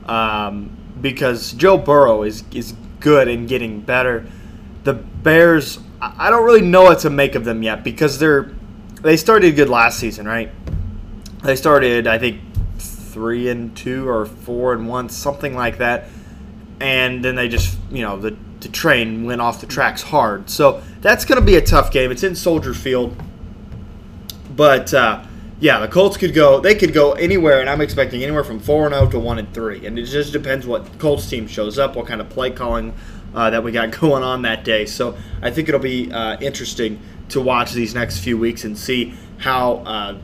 Um, 0.07 0.75
because 1.03 1.53
Joe 1.53 1.77
Burrow 1.77 2.23
is, 2.23 2.45
is 2.53 2.75
good 2.99 3.29
and 3.29 3.47
getting 3.47 3.81
better. 3.83 4.27
The 4.85 4.95
Bears, 4.95 5.79
I 6.01 6.29
I 6.29 6.31
don't 6.31 6.45
really 6.45 6.63
know 6.63 6.85
what 6.85 7.01
to 7.01 7.11
make 7.11 7.35
of 7.35 7.45
them 7.45 7.63
yet 7.63 7.85
because 7.85 8.19
they're 8.19 8.53
they 9.03 9.19
started 9.19 9.55
good 9.55 9.69
last 9.69 9.99
season, 9.99 10.27
right? 10.27 10.51
They 11.43 11.57
started, 11.57 12.07
I 12.07 12.19
think, 12.19 12.41
three 12.79 13.51
and 13.51 13.77
two 13.77 14.09
or 14.09 14.25
four 14.25 14.73
and 14.73 14.89
one, 14.89 15.11
something 15.11 15.55
like 15.55 15.77
that. 15.77 16.09
And 16.85 17.25
then 17.25 17.35
they 17.35 17.49
just, 17.49 17.79
you 17.91 18.03
know, 18.03 18.19
the, 18.21 18.37
the 18.61 18.69
train 18.69 19.25
went 19.25 19.41
off 19.41 19.59
the 19.63 19.67
tracks 19.67 20.03
hard. 20.03 20.51
So 20.51 20.83
that's 21.01 21.25
going 21.25 21.41
to 21.41 21.45
be 21.45 21.57
a 21.57 21.63
tough 21.63 21.91
game. 21.91 22.11
It's 22.11 22.23
in 22.23 22.37
Soldier 22.37 22.75
Field. 22.75 23.17
But 24.55 24.93
uh, 24.93 25.25
yeah, 25.61 25.79
the 25.79 25.89
Colts 25.89 26.19
could 26.19 26.35
go. 26.35 26.61
They 26.61 26.75
could 26.75 26.93
go 26.93 27.13
anywhere, 27.13 27.61
and 27.61 27.71
I'm 27.71 27.81
expecting 27.81 28.23
anywhere 28.23 28.45
from 28.45 28.61
four 28.61 28.85
and 28.85 28.95
zero 28.95 29.09
to 29.13 29.19
one 29.19 29.39
and 29.39 29.53
three. 29.55 29.87
And 29.87 29.99
it 29.99 30.05
just 30.05 30.35
depends 30.35 30.67
what 30.67 30.99
Colts 30.99 31.27
team 31.27 31.47
shows 31.47 31.79
up, 31.79 31.97
what 31.97 32.07
kind 32.07 32.21
of 32.21 32.29
play 32.29 32.51
calling 32.51 32.93
uh, 33.35 33.49
that 33.49 33.65
we 33.65 33.73
got 33.73 33.91
going 33.99 34.23
on 34.23 34.43
that 34.43 34.63
day. 34.63 34.85
So 34.85 35.17
I 35.41 35.51
think 35.51 35.71
it'll 35.71 35.81
be 35.81 36.13
uh, 36.13 36.37
interesting 36.39 37.01
to 37.31 37.41
watch 37.41 37.73
these 37.73 37.95
next 37.95 38.19
few 38.19 38.37
weeks 38.37 38.65
and 38.65 38.77
see 38.77 39.15
how 39.39 39.77
uh, 39.77 40.19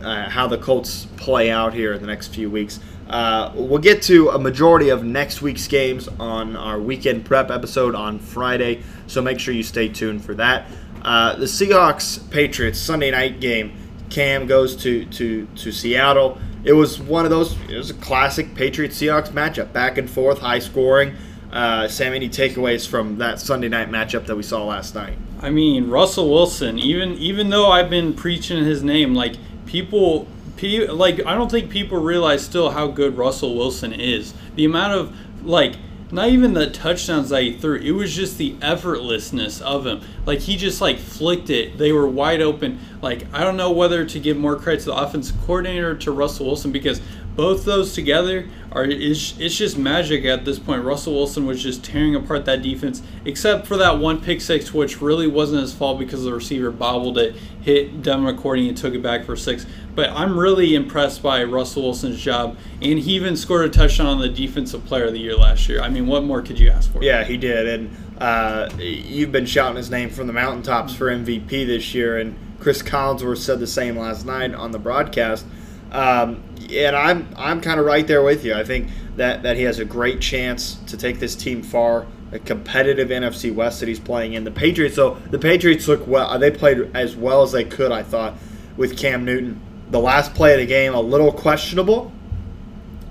uh, 0.00 0.28
how 0.30 0.46
the 0.46 0.58
Colts 0.58 1.08
play 1.16 1.50
out 1.50 1.74
here 1.74 1.92
in 1.92 2.00
the 2.00 2.06
next 2.06 2.28
few 2.28 2.48
weeks. 2.48 2.78
Uh, 3.08 3.52
we'll 3.54 3.78
get 3.78 4.02
to 4.02 4.30
a 4.30 4.38
majority 4.38 4.88
of 4.88 5.04
next 5.04 5.42
week's 5.42 5.68
games 5.68 6.08
on 6.18 6.56
our 6.56 6.80
weekend 6.80 7.24
prep 7.24 7.50
episode 7.50 7.94
on 7.94 8.18
Friday, 8.18 8.82
so 9.06 9.20
make 9.20 9.38
sure 9.38 9.52
you 9.52 9.62
stay 9.62 9.88
tuned 9.88 10.24
for 10.24 10.34
that. 10.34 10.66
Uh, 11.02 11.36
the 11.36 11.44
Seahawks 11.44 12.30
Patriots 12.30 12.78
Sunday 12.78 13.10
night 13.10 13.40
game. 13.40 13.76
Cam 14.08 14.46
goes 14.46 14.76
to, 14.76 15.04
to, 15.06 15.46
to 15.56 15.72
Seattle. 15.72 16.38
It 16.64 16.72
was 16.72 16.98
one 16.98 17.24
of 17.24 17.30
those. 17.30 17.56
It 17.68 17.76
was 17.76 17.90
a 17.90 17.94
classic 17.94 18.54
Patriots 18.54 19.00
Seahawks 19.00 19.28
matchup, 19.30 19.72
back 19.72 19.98
and 19.98 20.08
forth, 20.08 20.38
high 20.38 20.60
scoring. 20.60 21.14
Uh, 21.52 21.86
Sam, 21.88 22.14
any 22.14 22.28
takeaways 22.28 22.88
from 22.88 23.18
that 23.18 23.40
Sunday 23.40 23.68
night 23.68 23.90
matchup 23.90 24.26
that 24.26 24.36
we 24.36 24.42
saw 24.42 24.64
last 24.64 24.94
night? 24.94 25.16
I 25.40 25.50
mean, 25.50 25.90
Russell 25.90 26.30
Wilson. 26.30 26.78
Even 26.78 27.12
even 27.14 27.50
though 27.50 27.70
I've 27.70 27.90
been 27.90 28.14
preaching 28.14 28.64
his 28.64 28.82
name, 28.82 29.14
like 29.14 29.34
people, 29.66 30.26
pe- 30.56 30.86
like 30.86 31.24
I 31.26 31.34
don't 31.34 31.50
think 31.50 31.70
people 31.70 31.98
realize 32.00 32.44
still 32.44 32.70
how 32.70 32.86
good 32.88 33.16
Russell 33.16 33.54
Wilson 33.56 33.92
is. 33.92 34.34
The 34.54 34.64
amount 34.64 34.92
of 34.92 35.16
like. 35.46 35.76
Not 36.10 36.28
even 36.28 36.52
the 36.52 36.70
touchdowns 36.70 37.30
that 37.30 37.42
he 37.42 37.56
threw. 37.56 37.76
It 37.76 37.90
was 37.90 38.14
just 38.14 38.38
the 38.38 38.52
effortlessness 38.56 39.60
of 39.62 39.84
him. 39.84 40.00
Like 40.26 40.40
he 40.40 40.56
just 40.56 40.80
like 40.80 40.98
flicked 40.98 41.50
it. 41.50 41.78
They 41.78 41.92
were 41.92 42.08
wide 42.08 42.40
open. 42.40 42.80
Like 43.02 43.26
I 43.32 43.44
don't 43.44 43.56
know 43.56 43.70
whether 43.70 44.04
to 44.04 44.20
give 44.20 44.36
more 44.36 44.56
credit 44.56 44.80
to 44.80 44.86
the 44.86 44.96
offensive 44.96 45.36
coordinator 45.46 45.90
or 45.90 45.94
to 45.96 46.12
Russell 46.12 46.46
Wilson 46.46 46.72
because 46.72 47.00
both 47.36 47.64
those 47.64 47.94
together 47.94 48.48
are 48.70 48.84
it's, 48.84 49.38
it's 49.38 49.56
just 49.56 49.76
magic 49.76 50.24
at 50.24 50.44
this 50.44 50.58
point. 50.58 50.84
Russell 50.84 51.14
Wilson 51.14 51.46
was 51.46 51.62
just 51.62 51.84
tearing 51.84 52.14
apart 52.14 52.44
that 52.44 52.62
defense, 52.62 53.02
except 53.24 53.66
for 53.66 53.76
that 53.76 53.98
one 53.98 54.20
pick 54.20 54.40
six, 54.40 54.72
which 54.72 55.00
really 55.00 55.26
wasn't 55.26 55.60
his 55.62 55.74
fault 55.74 55.98
because 55.98 56.24
the 56.24 56.32
receiver 56.32 56.70
bobbled 56.70 57.18
it, 57.18 57.34
hit 57.60 58.02
Devin 58.02 58.24
McCourty, 58.24 58.68
and 58.68 58.76
took 58.76 58.94
it 58.94 59.02
back 59.02 59.24
for 59.24 59.36
six. 59.36 59.66
But 59.94 60.10
I'm 60.10 60.38
really 60.38 60.74
impressed 60.74 61.22
by 61.22 61.44
Russell 61.44 61.84
Wilson's 61.84 62.20
job, 62.20 62.56
and 62.82 62.98
he 62.98 63.14
even 63.14 63.36
scored 63.36 63.64
a 63.64 63.68
touchdown 63.68 64.06
on 64.06 64.20
the 64.20 64.28
Defensive 64.28 64.84
Player 64.84 65.04
of 65.04 65.12
the 65.12 65.20
Year 65.20 65.36
last 65.36 65.68
year. 65.68 65.80
I 65.80 65.88
mean, 65.88 66.06
what 66.06 66.24
more 66.24 66.42
could 66.42 66.58
you 66.58 66.70
ask 66.70 66.92
for? 66.92 67.02
Yeah, 67.02 67.24
he 67.24 67.36
did, 67.36 67.68
and 67.68 67.96
uh, 68.24 68.70
you've 68.78 69.30
been 69.30 69.44
shouting 69.44 69.76
his 69.76 69.90
name 69.90 70.08
from 70.08 70.26
the 70.26 70.32
mountaintops 70.32 70.94
for 70.94 71.08
MVP 71.10 71.66
this 71.66 71.92
year, 71.92 72.16
and 72.16 72.34
Chris 72.58 72.80
Collinsworth 72.80 73.36
said 73.36 73.60
the 73.60 73.66
same 73.66 73.98
last 73.98 74.24
night 74.24 74.54
on 74.54 74.72
the 74.72 74.78
broadcast. 74.78 75.44
Um, 75.92 76.42
and 76.72 76.96
I'm 76.96 77.28
I'm 77.36 77.60
kind 77.60 77.78
of 77.78 77.84
right 77.84 78.06
there 78.06 78.22
with 78.22 78.42
you. 78.42 78.54
I 78.54 78.64
think 78.64 78.88
that 79.16 79.42
that 79.42 79.56
he 79.56 79.64
has 79.64 79.78
a 79.78 79.84
great 79.84 80.22
chance 80.22 80.76
to 80.86 80.96
take 80.96 81.20
this 81.20 81.36
team 81.36 81.62
far. 81.62 82.06
A 82.32 82.38
competitive 82.38 83.10
NFC 83.10 83.54
West 83.54 83.80
that 83.80 83.90
he's 83.90 84.00
playing 84.00 84.32
in. 84.32 84.44
The 84.44 84.50
Patriots, 84.50 84.96
though, 84.96 85.16
the 85.30 85.38
Patriots 85.38 85.86
look 85.86 86.06
well. 86.06 86.38
They 86.38 86.50
played 86.50 86.96
as 86.96 87.14
well 87.14 87.42
as 87.42 87.52
they 87.52 87.64
could, 87.64 87.92
I 87.92 88.02
thought, 88.02 88.36
with 88.78 88.96
Cam 88.96 89.26
Newton. 89.26 89.60
The 89.90 90.00
last 90.00 90.32
play 90.32 90.54
of 90.54 90.60
the 90.60 90.66
game, 90.66 90.94
a 90.94 91.00
little 91.00 91.30
questionable. 91.30 92.10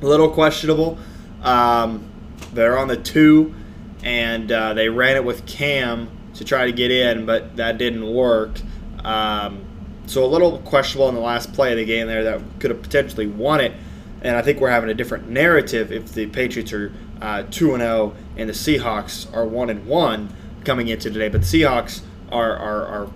A 0.02 0.06
little 0.08 0.30
questionable. 0.32 0.98
Um, 1.44 2.04
they're 2.54 2.80
on 2.80 2.88
the 2.88 2.98
two, 2.98 3.54
and 4.04 4.52
uh, 4.52 4.74
they 4.74 4.90
ran 4.90 5.16
it 5.16 5.24
with 5.24 5.46
Cam 5.46 6.10
to 6.36 6.44
try 6.44 6.66
to 6.66 6.72
get 6.72 6.92
in, 6.92 7.26
but 7.26 7.56
that 7.58 7.78
didn't 7.78 8.06
work. 8.14 8.60
Um, 9.04 9.66
so 10.06 10.26
a 10.26 10.28
little 10.28 10.60
questionable 10.60 11.10
in 11.10 11.16
the 11.16 11.22
last 11.22 11.54
play 11.54 11.72
of 11.72 11.78
the 11.78 11.86
game 11.86 12.08
there 12.08 12.24
that 12.24 12.42
could 12.60 12.72
have 12.72 12.82
potentially 12.82 13.28
won 13.28 13.62
it. 13.62 13.74
And 14.22 14.36
I 14.36 14.42
think 14.42 14.60
we're 14.60 14.70
having 14.70 14.90
a 14.90 14.94
different 14.94 15.30
narrative 15.30 15.92
if 15.92 16.14
the 16.14 16.28
Patriots 16.28 16.74
are 16.74 16.94
uh, 17.22 17.44
two 17.50 17.74
and 17.74 17.82
zero 17.82 18.16
and 18.38 18.50
the 18.50 18.54
Seahawks 18.54 19.34
are 19.34 19.46
one 19.46 19.70
and 19.70 19.86
one 19.86 20.34
coming 20.66 20.88
into 20.88 21.10
today. 21.10 21.30
But 21.30 21.42
the 21.42 21.48
Seahawks 21.48 22.02
are 22.32 22.56
are, 22.56 22.86
are 22.86 23.12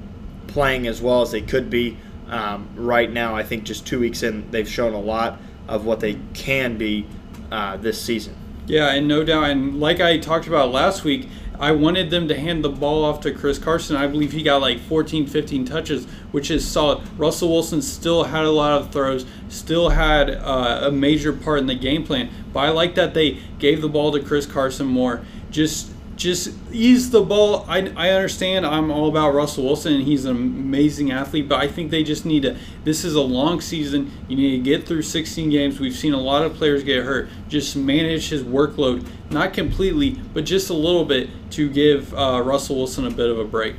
playing 0.48 0.88
as 0.88 1.02
well 1.02 1.22
as 1.22 1.32
they 1.32 1.42
could 1.42 1.70
be 1.70 1.98
um, 2.28 2.70
right 2.76 3.12
now. 3.12 3.36
I 3.36 3.44
think 3.44 3.64
just 3.64 3.86
two 3.86 4.00
weeks 4.00 4.24
in, 4.24 4.50
they've 4.52 4.68
shown 4.68 4.94
a 4.94 5.00
lot 5.00 5.40
of 5.68 5.86
what 5.86 6.00
they 6.00 6.20
can 6.34 6.78
be 6.78 7.06
uh, 7.52 7.78
this 7.78 8.02
season. 8.02 8.36
Yeah, 8.68 8.92
and 8.92 9.08
no 9.08 9.24
doubt. 9.24 9.50
And 9.50 9.80
like 9.80 10.02
I 10.02 10.18
talked 10.18 10.46
about 10.46 10.72
last 10.72 11.04
week, 11.04 11.30
I 11.60 11.72
wanted 11.72 12.10
them 12.12 12.28
to 12.28 12.38
hand 12.38 12.64
the 12.64 12.70
ball 12.70 13.04
off 13.04 13.22
to 13.22 13.32
Chris 13.32 13.58
Carson. 13.58 13.96
I 13.96 14.06
believe 14.08 14.32
he 14.34 14.44
got 14.44 14.62
like 14.62 14.80
14, 14.80 15.26
15 15.26 15.66
touches, 15.66 16.06
which 16.32 16.52
is 16.52 16.68
solid. 16.68 17.02
Russell 17.18 17.50
Wilson 17.50 17.82
still 17.82 18.26
had 18.26 18.44
a 18.44 18.52
lot 18.52 18.80
of 18.80 18.92
throws, 18.92 19.26
still 19.50 19.90
had 19.90 20.30
uh, 20.30 20.82
a 20.84 20.92
major 20.92 21.34
part 21.34 21.60
in 21.60 21.66
the 21.66 21.76
game 21.76 22.04
plan. 22.04 22.30
But 22.54 22.60
I 22.60 22.70
like 22.70 22.96
that 22.96 23.14
they 23.14 23.40
gave 23.58 23.82
the 23.82 23.90
ball 23.90 24.12
to 24.12 24.22
Chris 24.22 24.46
Carson 24.46 24.86
more. 24.86 25.26
Just 25.50 25.92
just 26.18 26.54
ease 26.72 27.12
the 27.12 27.22
ball. 27.22 27.66
I, 27.70 27.94
I 27.96 28.10
understand 28.10 28.66
I'm 28.66 28.92
all 28.92 29.08
about 29.08 29.34
Russell 29.34 29.66
Wilson 29.66 29.94
and 29.94 30.04
he's 30.04 30.26
an 30.26 30.36
amazing 30.36 31.12
athlete, 31.12 31.48
but 31.48 31.60
I 31.60 31.68
think 31.68 31.92
they 31.92 32.04
just 32.04 32.26
need 32.26 32.42
to. 32.42 32.58
This 32.84 33.06
is 33.06 33.16
a 33.16 33.22
long 33.22 33.62
season. 33.62 34.12
You 34.28 34.36
need 34.36 34.58
to 34.58 34.64
get 34.64 34.86
through 34.86 35.04
16 35.04 35.50
games. 35.50 35.80
We've 35.80 35.96
seen 35.96 36.14
a 36.14 36.20
lot 36.20 36.44
of 36.44 36.56
players 36.56 36.84
get 36.84 37.06
hurt. 37.06 37.30
Just 37.48 37.76
manage 37.76 38.30
his 38.30 38.44
workload, 38.44 39.08
not 39.30 39.54
completely, 39.54 40.20
but 40.34 40.44
just 40.44 40.70
a 40.70 40.74
little 40.74 41.06
bit 41.06 41.30
to 41.52 41.70
give 41.70 42.14
uh, 42.14 42.42
Russell 42.44 42.78
Wilson 42.78 43.06
a 43.06 43.12
bit 43.12 43.30
of 43.30 43.40
a 43.40 43.46
break. 43.46 43.76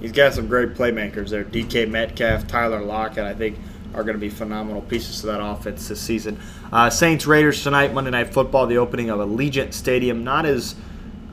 He's 0.00 0.12
got 0.12 0.34
some 0.34 0.46
great 0.46 0.74
playmakers 0.74 1.30
there. 1.30 1.44
DK 1.44 1.88
Metcalf, 1.88 2.46
Tyler 2.46 2.82
Lockett, 2.82 3.24
I 3.24 3.34
think 3.34 3.58
are 3.94 4.04
going 4.04 4.14
to 4.14 4.20
be 4.20 4.30
phenomenal 4.30 4.82
pieces 4.82 5.20
to 5.20 5.26
that 5.26 5.42
offense 5.42 5.88
this 5.88 6.00
season. 6.00 6.38
Uh, 6.72 6.88
Saints 6.88 7.26
Raiders 7.26 7.62
tonight, 7.62 7.92
Monday 7.92 8.10
Night 8.10 8.32
Football, 8.32 8.66
the 8.66 8.78
opening 8.78 9.10
of 9.10 9.18
Allegiant 9.18 9.72
Stadium. 9.72 10.22
Not 10.22 10.46
as 10.46 10.76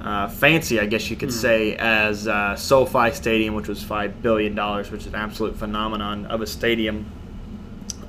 uh, 0.08 0.30
fancy, 0.30 0.80
I 0.80 0.86
guess 0.86 1.10
you 1.10 1.18
could 1.18 1.30
mm. 1.30 1.34
say, 1.34 1.76
as 1.76 2.30
uh, 2.30 2.56
SoFi 2.56 3.12
Stadium, 3.12 3.56
which 3.56 3.68
was 3.68 3.84
five 3.84 4.22
billion 4.22 4.56
dollars, 4.56 4.90
which 4.90 5.02
is 5.02 5.08
an 5.08 5.16
absolute 5.16 5.58
phenomenon 5.58 6.26
of 6.28 6.42
a 6.42 6.48
stadium. 6.48 7.12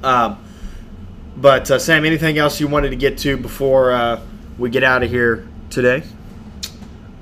Um, 0.04 0.38
but 1.37 1.68
uh, 1.72 1.80
Sam, 1.80 2.04
anything 2.04 2.38
else 2.38 2.61
you 2.61 2.68
wanted 2.68 2.90
to 2.90 2.96
get 2.96 3.18
to 3.18 3.37
before 3.37 3.90
uh, 3.90 4.20
we 4.58 4.70
get 4.70 4.84
out 4.84 5.02
of 5.02 5.11
here 5.11 5.48
today? 5.70 6.04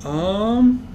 Um, 0.05 0.87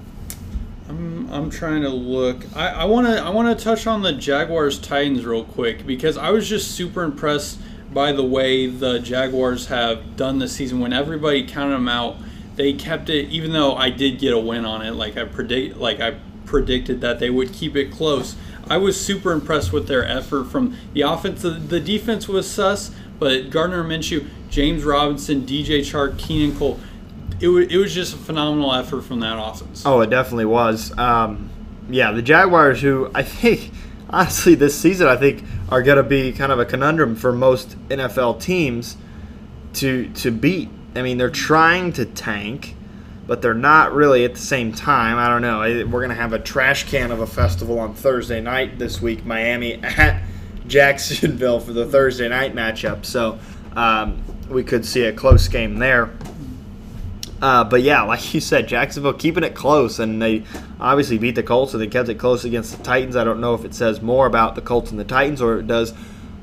I'm 0.87 1.29
I'm 1.29 1.49
trying 1.49 1.81
to 1.81 1.89
look. 1.89 2.45
I 2.55 2.85
want 2.85 3.07
to 3.07 3.21
I 3.21 3.31
want 3.31 3.57
to 3.57 3.61
touch 3.61 3.85
on 3.85 4.01
the 4.01 4.13
Jaguars 4.13 4.79
Titans 4.79 5.25
real 5.25 5.43
quick 5.43 5.85
because 5.85 6.15
I 6.15 6.29
was 6.29 6.47
just 6.47 6.71
super 6.71 7.03
impressed 7.03 7.59
by 7.93 8.13
the 8.13 8.23
way 8.23 8.67
the 8.67 8.99
Jaguars 8.99 9.67
have 9.67 10.15
done 10.15 10.39
this 10.39 10.53
season 10.53 10.79
when 10.79 10.93
everybody 10.93 11.45
counted 11.45 11.73
them 11.73 11.89
out 11.89 12.15
they 12.55 12.73
kept 12.73 13.09
it 13.09 13.29
even 13.29 13.51
though 13.51 13.75
I 13.75 13.89
did 13.89 14.19
get 14.19 14.33
a 14.33 14.39
win 14.39 14.65
on 14.65 14.81
it 14.81 14.91
like 14.91 15.17
I 15.17 15.25
predict 15.25 15.77
like 15.77 15.99
I 15.99 16.17
predicted 16.45 17.01
that 17.01 17.19
they 17.19 17.29
would 17.29 17.51
keep 17.51 17.75
it 17.75 17.91
close. 17.91 18.35
I 18.69 18.77
was 18.77 18.99
super 18.99 19.31
impressed 19.31 19.73
with 19.73 19.87
their 19.87 20.05
effort 20.05 20.45
from 20.45 20.77
the 20.93 21.01
offense. 21.01 21.41
The, 21.41 21.79
defense 21.79 22.27
was 22.27 22.49
sus, 22.49 22.91
but 23.19 23.49
Gardner 23.49 23.83
Minshew, 23.83 24.27
James 24.49 24.83
Robinson, 24.83 25.45
DJ 25.45 25.79
Chark, 25.79 26.15
Keelan 26.15 26.57
Cole, 26.57 26.79
it, 27.39 27.47
w- 27.47 27.67
it 27.67 27.77
was 27.77 27.93
just 27.93 28.13
a 28.13 28.17
phenomenal 28.17 28.71
effort 28.73 29.01
from 29.01 29.19
that 29.21 29.37
offense. 29.37 29.83
Oh, 29.85 30.01
it 30.01 30.09
definitely 30.09 30.45
was. 30.45 30.97
Um, 30.97 31.49
yeah, 31.89 32.11
the 32.11 32.21
Jaguars, 32.21 32.81
who 32.81 33.11
I 33.13 33.23
think, 33.23 33.71
honestly, 34.09 34.55
this 34.55 34.79
season, 34.79 35.07
I 35.07 35.17
think 35.17 35.43
are 35.69 35.81
going 35.81 35.97
to 35.97 36.03
be 36.03 36.31
kind 36.31 36.51
of 36.51 36.59
a 36.59 36.65
conundrum 36.65 37.15
for 37.15 37.33
most 37.33 37.77
NFL 37.89 38.41
teams 38.41 38.95
to 39.73 40.07
to 40.09 40.29
beat 40.29 40.69
I 40.95 41.01
mean, 41.01 41.17
they're 41.17 41.29
trying 41.29 41.93
to 41.93 42.05
tank, 42.05 42.75
but 43.25 43.41
they're 43.41 43.53
not 43.53 43.93
really 43.93 44.25
at 44.25 44.33
the 44.33 44.39
same 44.39 44.73
time. 44.73 45.17
I 45.17 45.27
don't 45.27 45.41
know. 45.41 45.59
We're 45.59 45.99
going 45.99 46.09
to 46.09 46.15
have 46.15 46.33
a 46.33 46.39
trash 46.39 46.89
can 46.89 47.11
of 47.11 47.19
a 47.19 47.27
festival 47.27 47.79
on 47.79 47.95
Thursday 47.95 48.41
night 48.41 48.77
this 48.77 49.01
week, 49.01 49.25
Miami 49.25 49.73
at 49.83 50.21
Jacksonville 50.67 51.59
for 51.59 51.73
the 51.73 51.85
Thursday 51.85 52.29
night 52.29 52.53
matchup. 52.53 53.05
So 53.05 53.39
um, 53.75 54.23
we 54.49 54.63
could 54.63 54.85
see 54.85 55.03
a 55.03 55.13
close 55.13 55.47
game 55.47 55.77
there. 55.79 56.11
Uh, 57.41 57.63
but 57.63 57.81
yeah, 57.81 58.03
like 58.03 58.33
you 58.33 58.39
said, 58.39 58.67
Jacksonville 58.67 59.13
keeping 59.13 59.43
it 59.43 59.53
close, 59.53 59.99
and 59.99 60.21
they 60.21 60.43
obviously 60.79 61.17
beat 61.17 61.35
the 61.35 61.43
Colts, 61.43 61.73
and 61.73 61.81
they 61.81 61.87
kept 61.87 62.07
it 62.07 62.15
close 62.15 62.45
against 62.45 62.77
the 62.77 62.83
Titans. 62.83 63.17
I 63.17 63.25
don't 63.25 63.41
know 63.41 63.53
if 63.53 63.65
it 63.65 63.73
says 63.73 64.01
more 64.01 64.27
about 64.27 64.55
the 64.55 64.61
Colts 64.61 64.91
and 64.91 64.99
the 64.99 65.03
Titans 65.03 65.41
or 65.41 65.59
it 65.59 65.67
does 65.67 65.93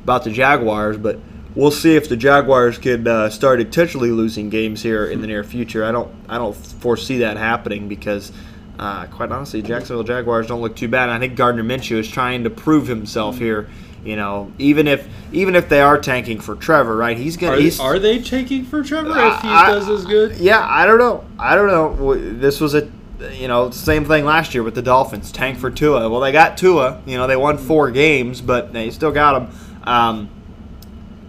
about 0.04 0.24
the 0.24 0.30
Jaguars, 0.30 0.98
but 0.98 1.18
we'll 1.60 1.70
see 1.70 1.94
if 1.94 2.08
the 2.08 2.16
Jaguars 2.16 2.78
can 2.78 3.06
uh, 3.06 3.28
start 3.28 3.60
intentionally 3.60 4.10
losing 4.10 4.48
games 4.48 4.82
here 4.82 5.04
in 5.04 5.20
the 5.20 5.26
near 5.26 5.44
future. 5.44 5.84
I 5.84 5.92
don't 5.92 6.12
I 6.28 6.38
don't 6.38 6.56
foresee 6.56 7.18
that 7.18 7.36
happening 7.36 7.88
because. 7.88 8.32
Uh, 8.78 9.04
quite 9.08 9.30
honestly, 9.30 9.60
Jacksonville 9.60 10.04
Jaguars 10.04 10.46
don't 10.46 10.62
look 10.62 10.74
too 10.74 10.88
bad. 10.88 11.10
I 11.10 11.18
think 11.18 11.36
Gardner 11.36 11.62
Minshew 11.62 11.98
is 11.98 12.10
trying 12.10 12.44
to 12.44 12.50
prove 12.50 12.86
himself 12.86 13.36
here. 13.36 13.68
You 14.02 14.16
know, 14.16 14.50
even 14.56 14.88
if 14.88 15.06
even 15.32 15.54
if 15.54 15.68
they 15.68 15.82
are 15.82 15.98
tanking 15.98 16.40
for 16.40 16.54
Trevor, 16.56 16.96
right? 16.96 17.14
He's 17.14 17.36
gonna. 17.36 17.58
Are, 17.58 17.60
he's, 17.60 17.78
are 17.78 17.98
they 17.98 18.22
tanking 18.22 18.64
for 18.64 18.82
Trevor 18.82 19.10
if 19.10 19.42
he 19.42 19.48
I, 19.48 19.66
does 19.66 19.86
as 19.86 20.06
good? 20.06 20.38
Yeah, 20.38 20.66
I 20.66 20.86
don't 20.86 20.96
know. 20.96 21.26
I 21.38 21.56
don't 21.56 21.66
know. 21.66 22.14
This 22.14 22.58
was 22.58 22.74
a 22.74 22.90
you 23.34 23.48
know 23.48 23.70
same 23.70 24.06
thing 24.06 24.24
last 24.24 24.54
year 24.54 24.62
with 24.62 24.74
the 24.74 24.80
Dolphins. 24.80 25.30
Tank 25.30 25.58
for 25.58 25.70
Tua. 25.70 26.08
Well, 26.08 26.20
they 26.20 26.32
got 26.32 26.56
Tua. 26.56 27.02
You 27.04 27.18
know, 27.18 27.26
they 27.26 27.36
won 27.36 27.58
four 27.58 27.90
games, 27.90 28.40
but 28.40 28.72
they 28.72 28.90
still 28.90 29.12
got 29.12 29.42
him. 29.42 29.58
Um, 29.84 30.30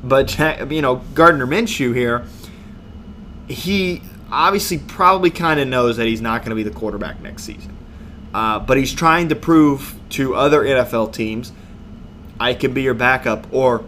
but 0.03 0.37
you 0.71 0.81
know, 0.81 0.97
Gardner 1.13 1.47
Minshew 1.47 1.95
here, 1.95 2.25
he 3.47 4.01
obviously 4.31 4.77
probably 4.77 5.29
kind 5.29 5.59
of 5.59 5.67
knows 5.67 5.97
that 5.97 6.07
he's 6.07 6.21
not 6.21 6.41
going 6.41 6.51
to 6.51 6.55
be 6.55 6.63
the 6.63 6.75
quarterback 6.75 7.21
next 7.21 7.43
season. 7.43 7.77
Uh, 8.33 8.59
but 8.59 8.77
he's 8.77 8.93
trying 8.93 9.29
to 9.29 9.35
prove 9.35 9.95
to 10.09 10.35
other 10.35 10.61
NFL 10.61 11.13
teams, 11.13 11.51
I 12.39 12.53
can 12.53 12.73
be 12.73 12.81
your 12.81 12.93
backup, 12.93 13.53
or 13.53 13.85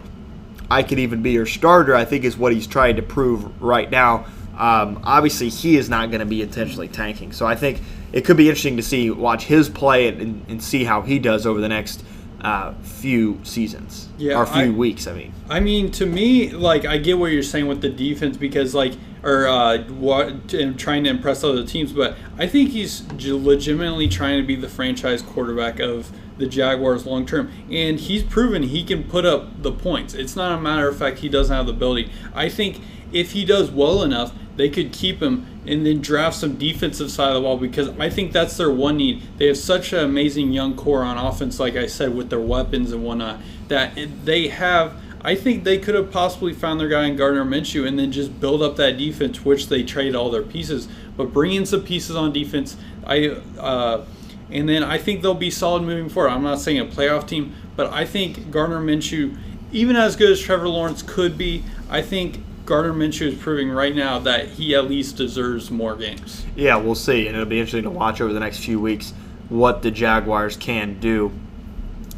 I 0.70 0.82
could 0.82 0.98
even 0.98 1.22
be 1.22 1.32
your 1.32 1.46
starter. 1.46 1.94
I 1.94 2.04
think 2.04 2.24
is 2.24 2.36
what 2.36 2.52
he's 2.52 2.66
trying 2.66 2.96
to 2.96 3.02
prove 3.02 3.62
right 3.62 3.90
now. 3.90 4.26
Um, 4.56 5.00
obviously, 5.02 5.48
he 5.48 5.76
is 5.76 5.88
not 5.88 6.10
going 6.10 6.20
to 6.20 6.26
be 6.26 6.42
intentionally 6.42 6.88
tanking. 6.88 7.32
So 7.32 7.46
I 7.46 7.56
think 7.56 7.80
it 8.12 8.24
could 8.24 8.36
be 8.36 8.48
interesting 8.48 8.76
to 8.76 8.82
see, 8.82 9.10
watch 9.10 9.44
his 9.44 9.68
play 9.68 10.08
and, 10.08 10.44
and 10.48 10.62
see 10.62 10.84
how 10.84 11.02
he 11.02 11.18
does 11.18 11.46
over 11.46 11.60
the 11.60 11.68
next 11.68 12.04
uh, 12.44 12.74
few 12.82 13.40
seasons. 13.42 14.10
Yeah, 14.18 14.38
or 14.38 14.46
few 14.46 14.62
I, 14.62 14.70
weeks. 14.70 15.06
I 15.06 15.14
mean. 15.14 15.32
I 15.48 15.60
mean, 15.60 15.90
to 15.92 16.06
me, 16.06 16.50
like 16.50 16.84
I 16.84 16.98
get 16.98 17.18
what 17.18 17.32
you're 17.32 17.42
saying 17.42 17.66
with 17.66 17.80
the 17.80 17.88
defense 17.88 18.36
because, 18.36 18.74
like, 18.74 18.92
or 19.22 19.48
uh, 19.48 19.82
what 19.84 20.50
trying 20.78 21.04
to 21.04 21.10
impress 21.10 21.42
other 21.42 21.64
teams, 21.64 21.92
but 21.92 22.16
I 22.38 22.46
think 22.46 22.70
he's 22.70 23.10
legitimately 23.12 24.08
trying 24.08 24.40
to 24.40 24.46
be 24.46 24.54
the 24.56 24.68
franchise 24.68 25.22
quarterback 25.22 25.80
of 25.80 26.12
the 26.36 26.46
Jaguars 26.46 27.06
long 27.06 27.24
term, 27.24 27.50
and 27.70 27.98
he's 27.98 28.22
proven 28.22 28.64
he 28.64 28.84
can 28.84 29.04
put 29.04 29.24
up 29.24 29.62
the 29.62 29.72
points. 29.72 30.12
It's 30.12 30.36
not 30.36 30.56
a 30.56 30.60
matter 30.60 30.86
of 30.86 30.98
fact 30.98 31.18
he 31.18 31.30
doesn't 31.30 31.54
have 31.54 31.66
the 31.66 31.72
ability. 31.72 32.12
I 32.34 32.50
think 32.50 32.82
if 33.10 33.32
he 33.32 33.46
does 33.46 33.70
well 33.70 34.02
enough, 34.02 34.34
they 34.56 34.68
could 34.68 34.92
keep 34.92 35.22
him 35.22 35.53
and 35.66 35.86
then 35.86 36.00
draft 36.00 36.36
some 36.36 36.56
defensive 36.56 37.10
side 37.10 37.28
of 37.28 37.34
the 37.34 37.40
ball 37.40 37.56
because 37.56 37.88
I 37.98 38.10
think 38.10 38.32
that's 38.32 38.56
their 38.56 38.70
one 38.70 38.98
need. 38.98 39.22
They 39.38 39.46
have 39.46 39.56
such 39.56 39.92
an 39.92 40.00
amazing 40.00 40.52
young 40.52 40.76
core 40.76 41.02
on 41.02 41.16
offense, 41.16 41.58
like 41.58 41.76
I 41.76 41.86
said, 41.86 42.14
with 42.14 42.30
their 42.30 42.40
weapons 42.40 42.92
and 42.92 43.04
whatnot, 43.04 43.40
that 43.68 43.98
they 44.24 44.48
have. 44.48 45.00
I 45.26 45.34
think 45.34 45.64
they 45.64 45.78
could 45.78 45.94
have 45.94 46.10
possibly 46.10 46.52
found 46.52 46.78
their 46.78 46.88
guy 46.88 47.06
in 47.06 47.16
Gardner 47.16 47.46
Minshew 47.46 47.88
and 47.88 47.98
then 47.98 48.12
just 48.12 48.38
build 48.40 48.62
up 48.62 48.76
that 48.76 48.98
defense, 48.98 49.42
which 49.42 49.68
they 49.68 49.82
trade 49.82 50.14
all 50.14 50.30
their 50.30 50.42
pieces. 50.42 50.86
But 51.16 51.32
bring 51.32 51.52
in 51.52 51.64
some 51.64 51.82
pieces 51.82 52.14
on 52.14 52.30
defense. 52.30 52.76
I 53.06 53.28
uh, 53.58 54.04
and 54.50 54.68
then 54.68 54.84
I 54.84 54.98
think 54.98 55.22
they'll 55.22 55.34
be 55.34 55.50
solid 55.50 55.82
moving 55.82 56.10
forward. 56.10 56.30
I'm 56.30 56.42
not 56.42 56.60
saying 56.60 56.78
a 56.78 56.84
playoff 56.84 57.26
team, 57.26 57.54
but 57.74 57.90
I 57.92 58.04
think 58.04 58.50
Gardner 58.50 58.80
Minshew, 58.80 59.36
even 59.72 59.96
as 59.96 60.14
good 60.14 60.30
as 60.30 60.40
Trevor 60.40 60.68
Lawrence 60.68 61.02
could 61.02 61.38
be, 61.38 61.64
I 61.88 62.02
think 62.02 62.40
Gardner 62.66 62.92
Minshew 62.94 63.26
is 63.26 63.34
proving 63.34 63.70
right 63.70 63.94
now 63.94 64.18
that 64.20 64.48
he 64.48 64.74
at 64.74 64.88
least 64.88 65.16
deserves 65.16 65.70
more 65.70 65.96
games. 65.96 66.44
Yeah, 66.56 66.76
we'll 66.76 66.94
see, 66.94 67.26
and 67.26 67.36
it'll 67.36 67.48
be 67.48 67.58
interesting 67.58 67.82
to 67.84 67.90
watch 67.90 68.20
over 68.20 68.32
the 68.32 68.40
next 68.40 68.58
few 68.58 68.80
weeks 68.80 69.12
what 69.50 69.82
the 69.82 69.90
Jaguars 69.90 70.56
can 70.56 70.98
do 70.98 71.30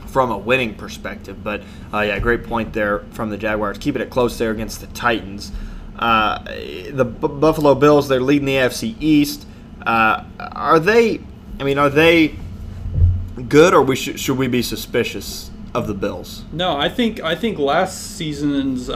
from 0.06 0.30
a 0.30 0.38
winning 0.38 0.74
perspective. 0.74 1.42
But 1.42 1.62
uh, 1.92 2.00
yeah, 2.00 2.18
great 2.20 2.44
point 2.44 2.72
there 2.72 3.00
from 3.10 3.30
the 3.30 3.36
Jaguars, 3.36 3.78
keeping 3.78 4.00
it 4.00 4.08
close 4.10 4.38
there 4.38 4.52
against 4.52 4.80
the 4.80 4.86
Titans. 4.88 5.50
Uh, 5.98 6.42
the 6.92 7.04
B- 7.04 7.28
Buffalo 7.28 7.74
Bills, 7.74 8.08
they're 8.08 8.20
leading 8.20 8.46
the 8.46 8.54
AFC 8.56 8.94
East. 9.00 9.46
Uh, 9.84 10.24
are 10.38 10.78
they? 10.78 11.20
I 11.58 11.64
mean, 11.64 11.78
are 11.78 11.90
they 11.90 12.36
good, 13.48 13.74
or 13.74 13.82
we 13.82 13.96
sh- 13.96 14.18
should 14.20 14.38
we 14.38 14.46
be 14.46 14.62
suspicious 14.62 15.50
of 15.74 15.86
the 15.86 15.94
Bills? 15.94 16.44
No, 16.52 16.76
I 16.76 16.88
think 16.88 17.20
I 17.22 17.34
think 17.34 17.58
last 17.58 18.16
season's 18.16 18.88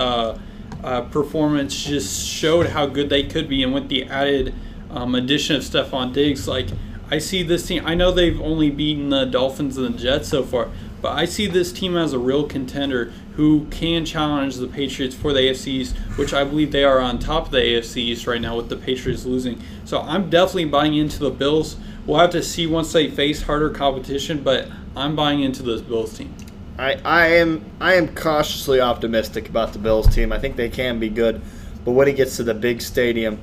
uh, 0.83 1.03
performance 1.03 1.85
just 1.85 2.27
showed 2.27 2.67
how 2.67 2.87
good 2.87 3.09
they 3.09 3.23
could 3.23 3.49
be, 3.49 3.63
and 3.63 3.75
with 3.75 3.89
the 3.89 4.05
added 4.05 4.55
um, 4.91 5.15
addition 5.15 5.57
of 5.57 5.63
Stefon 5.63 6.13
Diggs, 6.13 6.49
like 6.49 6.69
I 7.11 7.19
see 7.19 7.43
this 7.43 7.67
team. 7.67 7.83
I 7.85 7.95
know 7.95 8.13
they've 8.13 8.41
only 8.41 8.71
beaten 8.71 9.11
the 9.11 9.25
Dolphins 9.25 9.77
and 9.77 9.95
the 9.95 9.99
Jets 9.99 10.29
so 10.29 10.45
far, 10.45 10.69
but 11.03 11.17
I 11.17 11.25
see 11.25 11.47
this 11.47 11.73
team 11.73 11.97
as 11.97 12.13
a 12.13 12.19
real 12.19 12.47
contender 12.47 13.13
who 13.35 13.67
can 13.71 14.05
challenge 14.05 14.57
the 14.57 14.69
Patriots 14.69 15.15
for 15.15 15.33
the 15.33 15.41
AFCs, 15.41 15.97
which 16.17 16.33
I 16.33 16.45
believe 16.45 16.73
they 16.73 16.85
are 16.85 17.01
on 17.01 17.19
top 17.19 17.47
of 17.47 17.51
the 17.53 17.59
AFCs 17.59 18.27
right 18.27 18.41
now 18.41 18.57
with 18.57 18.69
the 18.69 18.77
Patriots 18.77 19.25
losing. 19.25 19.61
So 19.85 20.01
I'm 20.01 20.31
definitely 20.31 20.67
buying 20.67 20.95
into 20.95 21.19
the 21.19 21.31
Bills. 21.31 21.77
We'll 22.07 22.19
have 22.19 22.31
to 22.31 22.43
see 22.43 22.67
once 22.67 22.93
they 22.93 23.11
face 23.11 23.43
harder 23.43 23.71
competition, 23.71 24.43
but 24.43 24.69
I'm 24.95 25.17
buying 25.17 25.43
into 25.43 25.63
this 25.63 25.81
Bills 25.81 26.17
team. 26.17 26.35
I, 26.81 26.99
I 27.05 27.27
am 27.27 27.63
I 27.79 27.95
am 27.95 28.15
cautiously 28.15 28.81
optimistic 28.81 29.51
about 29.51 29.75
the 29.75 29.79
Bills 29.79 30.13
team. 30.15 30.33
I 30.33 30.39
think 30.39 30.57
they 30.57 30.71
can 30.71 30.99
be 30.99 31.11
good, 31.11 31.43
but 31.85 31.91
when 31.91 32.09
it 32.09 32.17
gets 32.17 32.37
to 32.39 32.43
the 32.43 32.55
big 32.55 32.81
stadium, 32.81 33.39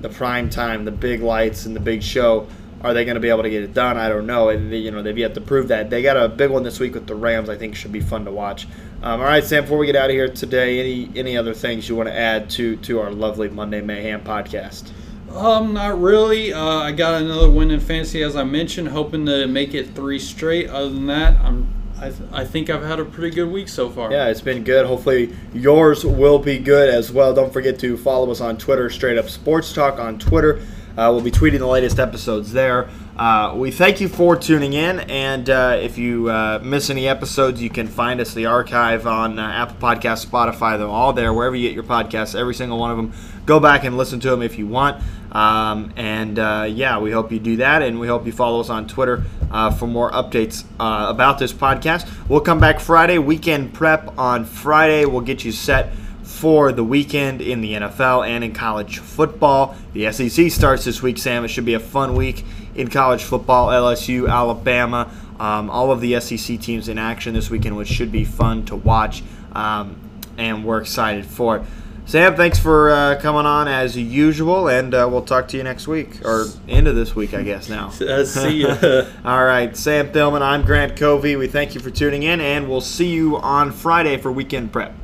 the 0.00 0.08
prime 0.08 0.50
time, 0.50 0.84
the 0.84 0.90
big 0.90 1.22
lights, 1.22 1.66
and 1.66 1.76
the 1.76 1.80
big 1.80 2.02
show, 2.02 2.48
Are 2.82 2.94
they 2.94 3.04
going 3.04 3.16
to 3.16 3.20
be 3.20 3.28
able 3.28 3.42
to 3.42 3.50
get 3.50 3.62
it 3.62 3.74
done? 3.74 3.98
I 3.98 4.08
don't 4.08 4.26
know. 4.26 4.48
And, 4.48 4.72
you 4.72 4.90
know, 4.90 5.02
they've 5.02 5.16
yet 5.16 5.34
to 5.34 5.40
prove 5.40 5.68
that. 5.68 5.90
They 5.90 6.00
got 6.00 6.16
a 6.16 6.28
big 6.28 6.50
one 6.50 6.62
this 6.62 6.80
week 6.80 6.94
with 6.94 7.06
the 7.06 7.14
Rams. 7.14 7.50
I 7.50 7.56
think 7.56 7.76
should 7.76 7.92
be 7.92 8.00
fun 8.00 8.24
to 8.24 8.32
watch. 8.32 8.66
Um, 9.02 9.20
all 9.20 9.26
right, 9.26 9.44
Sam. 9.44 9.64
Before 9.64 9.76
we 9.76 9.84
get 9.84 9.96
out 9.96 10.08
of 10.08 10.12
here 10.12 10.28
today, 10.28 10.80
any 10.80 11.18
any 11.18 11.36
other 11.36 11.52
things 11.52 11.88
you 11.88 11.96
want 11.96 12.08
to 12.08 12.18
add 12.18 12.48
to 12.50 12.76
to 12.76 13.00
our 13.00 13.10
lovely 13.10 13.50
Monday 13.50 13.82
Mayhem 13.82 14.22
podcast? 14.24 14.90
Um, 15.34 15.74
not 15.74 16.00
really. 16.00 16.54
Uh, 16.54 16.78
I 16.80 16.92
got 16.92 17.20
another 17.20 17.50
win 17.50 17.70
in 17.70 17.80
fantasy, 17.80 18.22
as 18.22 18.34
I 18.34 18.44
mentioned, 18.44 18.88
hoping 18.88 19.26
to 19.26 19.46
make 19.46 19.74
it 19.74 19.94
three 19.94 20.18
straight. 20.18 20.70
Other 20.70 20.88
than 20.88 21.06
that, 21.06 21.38
I'm 21.40 21.68
I, 22.00 22.08
th- 22.10 22.22
I 22.32 22.44
think 22.44 22.70
I've 22.70 22.82
had 22.82 22.98
a 22.98 23.04
pretty 23.04 23.34
good 23.34 23.50
week 23.50 23.68
so 23.68 23.90
far. 23.90 24.10
Yeah, 24.10 24.28
it's 24.28 24.40
been 24.40 24.64
good. 24.64 24.86
Hopefully, 24.86 25.34
yours 25.52 26.04
will 26.04 26.38
be 26.38 26.58
good 26.58 26.88
as 26.88 27.12
well. 27.12 27.34
Don't 27.34 27.52
forget 27.52 27.78
to 27.80 27.96
follow 27.96 28.30
us 28.30 28.40
on 28.40 28.56
Twitter, 28.56 28.88
Straight 28.88 29.18
Up 29.18 29.28
Sports 29.28 29.72
Talk 29.72 29.98
on 30.00 30.18
Twitter. 30.18 30.60
Uh, 30.96 31.10
we'll 31.12 31.20
be 31.20 31.30
tweeting 31.30 31.58
the 31.58 31.66
latest 31.66 31.98
episodes 31.98 32.52
there. 32.52 32.88
Uh, 33.16 33.54
we 33.56 33.70
thank 33.70 34.00
you 34.00 34.08
for 34.08 34.34
tuning 34.34 34.72
in, 34.72 35.00
and 35.00 35.50
uh, 35.50 35.78
if 35.80 35.98
you 35.98 36.24
miss 36.62 36.88
any 36.90 37.06
episodes, 37.06 37.60
you 37.60 37.68
can 37.68 37.86
find 37.86 38.20
us 38.20 38.32
the 38.32 38.46
archive 38.46 39.06
on 39.06 39.38
Apple 39.38 39.76
Podcasts, 39.76 40.26
Spotify. 40.26 40.78
They're 40.78 40.86
all 40.86 41.12
there 41.12 41.32
wherever 41.32 41.54
you 41.54 41.68
get 41.68 41.74
your 41.74 41.84
podcasts. 41.84 42.38
Every 42.38 42.54
single 42.54 42.78
one 42.78 42.90
of 42.90 42.96
them. 42.96 43.12
Go 43.46 43.60
back 43.60 43.84
and 43.84 43.96
listen 43.96 44.20
to 44.20 44.30
them 44.30 44.42
if 44.42 44.58
you 44.58 44.66
want. 44.66 45.02
Um, 45.32 45.92
and 45.96 46.38
uh, 46.38 46.66
yeah, 46.68 46.98
we 46.98 47.10
hope 47.10 47.30
you 47.30 47.38
do 47.38 47.56
that, 47.56 47.82
and 47.82 48.00
we 48.00 48.08
hope 48.08 48.26
you 48.26 48.32
follow 48.32 48.60
us 48.60 48.70
on 48.70 48.86
Twitter 48.86 49.24
uh, 49.50 49.70
for 49.70 49.86
more 49.86 50.10
updates 50.10 50.64
uh, 50.78 51.06
about 51.08 51.38
this 51.38 51.52
podcast. 51.52 52.08
We'll 52.28 52.40
come 52.40 52.60
back 52.60 52.80
Friday, 52.80 53.18
weekend 53.18 53.72
prep 53.72 54.18
on 54.18 54.44
Friday. 54.44 55.04
We'll 55.04 55.20
get 55.20 55.44
you 55.44 55.52
set 55.52 55.92
for 56.30 56.72
the 56.72 56.84
weekend 56.84 57.42
in 57.42 57.60
the 57.60 57.74
NFL 57.74 58.26
and 58.26 58.42
in 58.42 58.52
college 58.52 58.98
football. 58.98 59.76
The 59.92 60.10
SEC 60.12 60.50
starts 60.50 60.84
this 60.84 61.02
week, 61.02 61.18
Sam. 61.18 61.44
It 61.44 61.48
should 61.48 61.66
be 61.66 61.74
a 61.74 61.80
fun 61.80 62.14
week 62.14 62.44
in 62.74 62.88
college 62.88 63.22
football. 63.22 63.68
LSU, 63.68 64.30
Alabama, 64.30 65.10
um, 65.38 65.68
all 65.68 65.90
of 65.90 66.00
the 66.00 66.18
SEC 66.20 66.58
teams 66.60 66.88
in 66.88 66.98
action 66.98 67.34
this 67.34 67.50
weekend, 67.50 67.76
which 67.76 67.88
should 67.88 68.12
be 68.12 68.24
fun 68.24 68.64
to 68.66 68.76
watch. 68.76 69.22
Um, 69.52 69.96
and 70.38 70.64
we're 70.64 70.80
excited 70.80 71.26
for 71.26 71.58
it. 71.58 71.62
Sam, 72.06 72.34
thanks 72.36 72.58
for 72.58 72.90
uh, 72.90 73.20
coming 73.20 73.44
on 73.44 73.68
as 73.68 73.96
usual, 73.96 74.68
and 74.68 74.94
uh, 74.94 75.06
we'll 75.10 75.22
talk 75.22 75.46
to 75.48 75.56
you 75.56 75.62
next 75.62 75.86
week 75.86 76.24
or 76.24 76.46
end 76.68 76.88
of 76.88 76.96
this 76.96 77.14
week, 77.14 77.34
I 77.34 77.42
guess. 77.42 77.68
Now, 77.68 77.88
uh, 78.00 78.24
see 78.24 78.62
ya. 78.62 78.76
All 79.24 79.44
right, 79.44 79.76
Sam 79.76 80.10
Thillman. 80.10 80.42
I'm 80.42 80.62
Grant 80.62 80.96
Covey. 80.96 81.36
We 81.36 81.48
thank 81.48 81.74
you 81.74 81.80
for 81.80 81.90
tuning 81.90 82.22
in, 82.22 82.40
and 82.40 82.68
we'll 82.68 82.80
see 82.80 83.08
you 83.08 83.36
on 83.36 83.72
Friday 83.72 84.16
for 84.16 84.32
weekend 84.32 84.72
prep. 84.72 84.94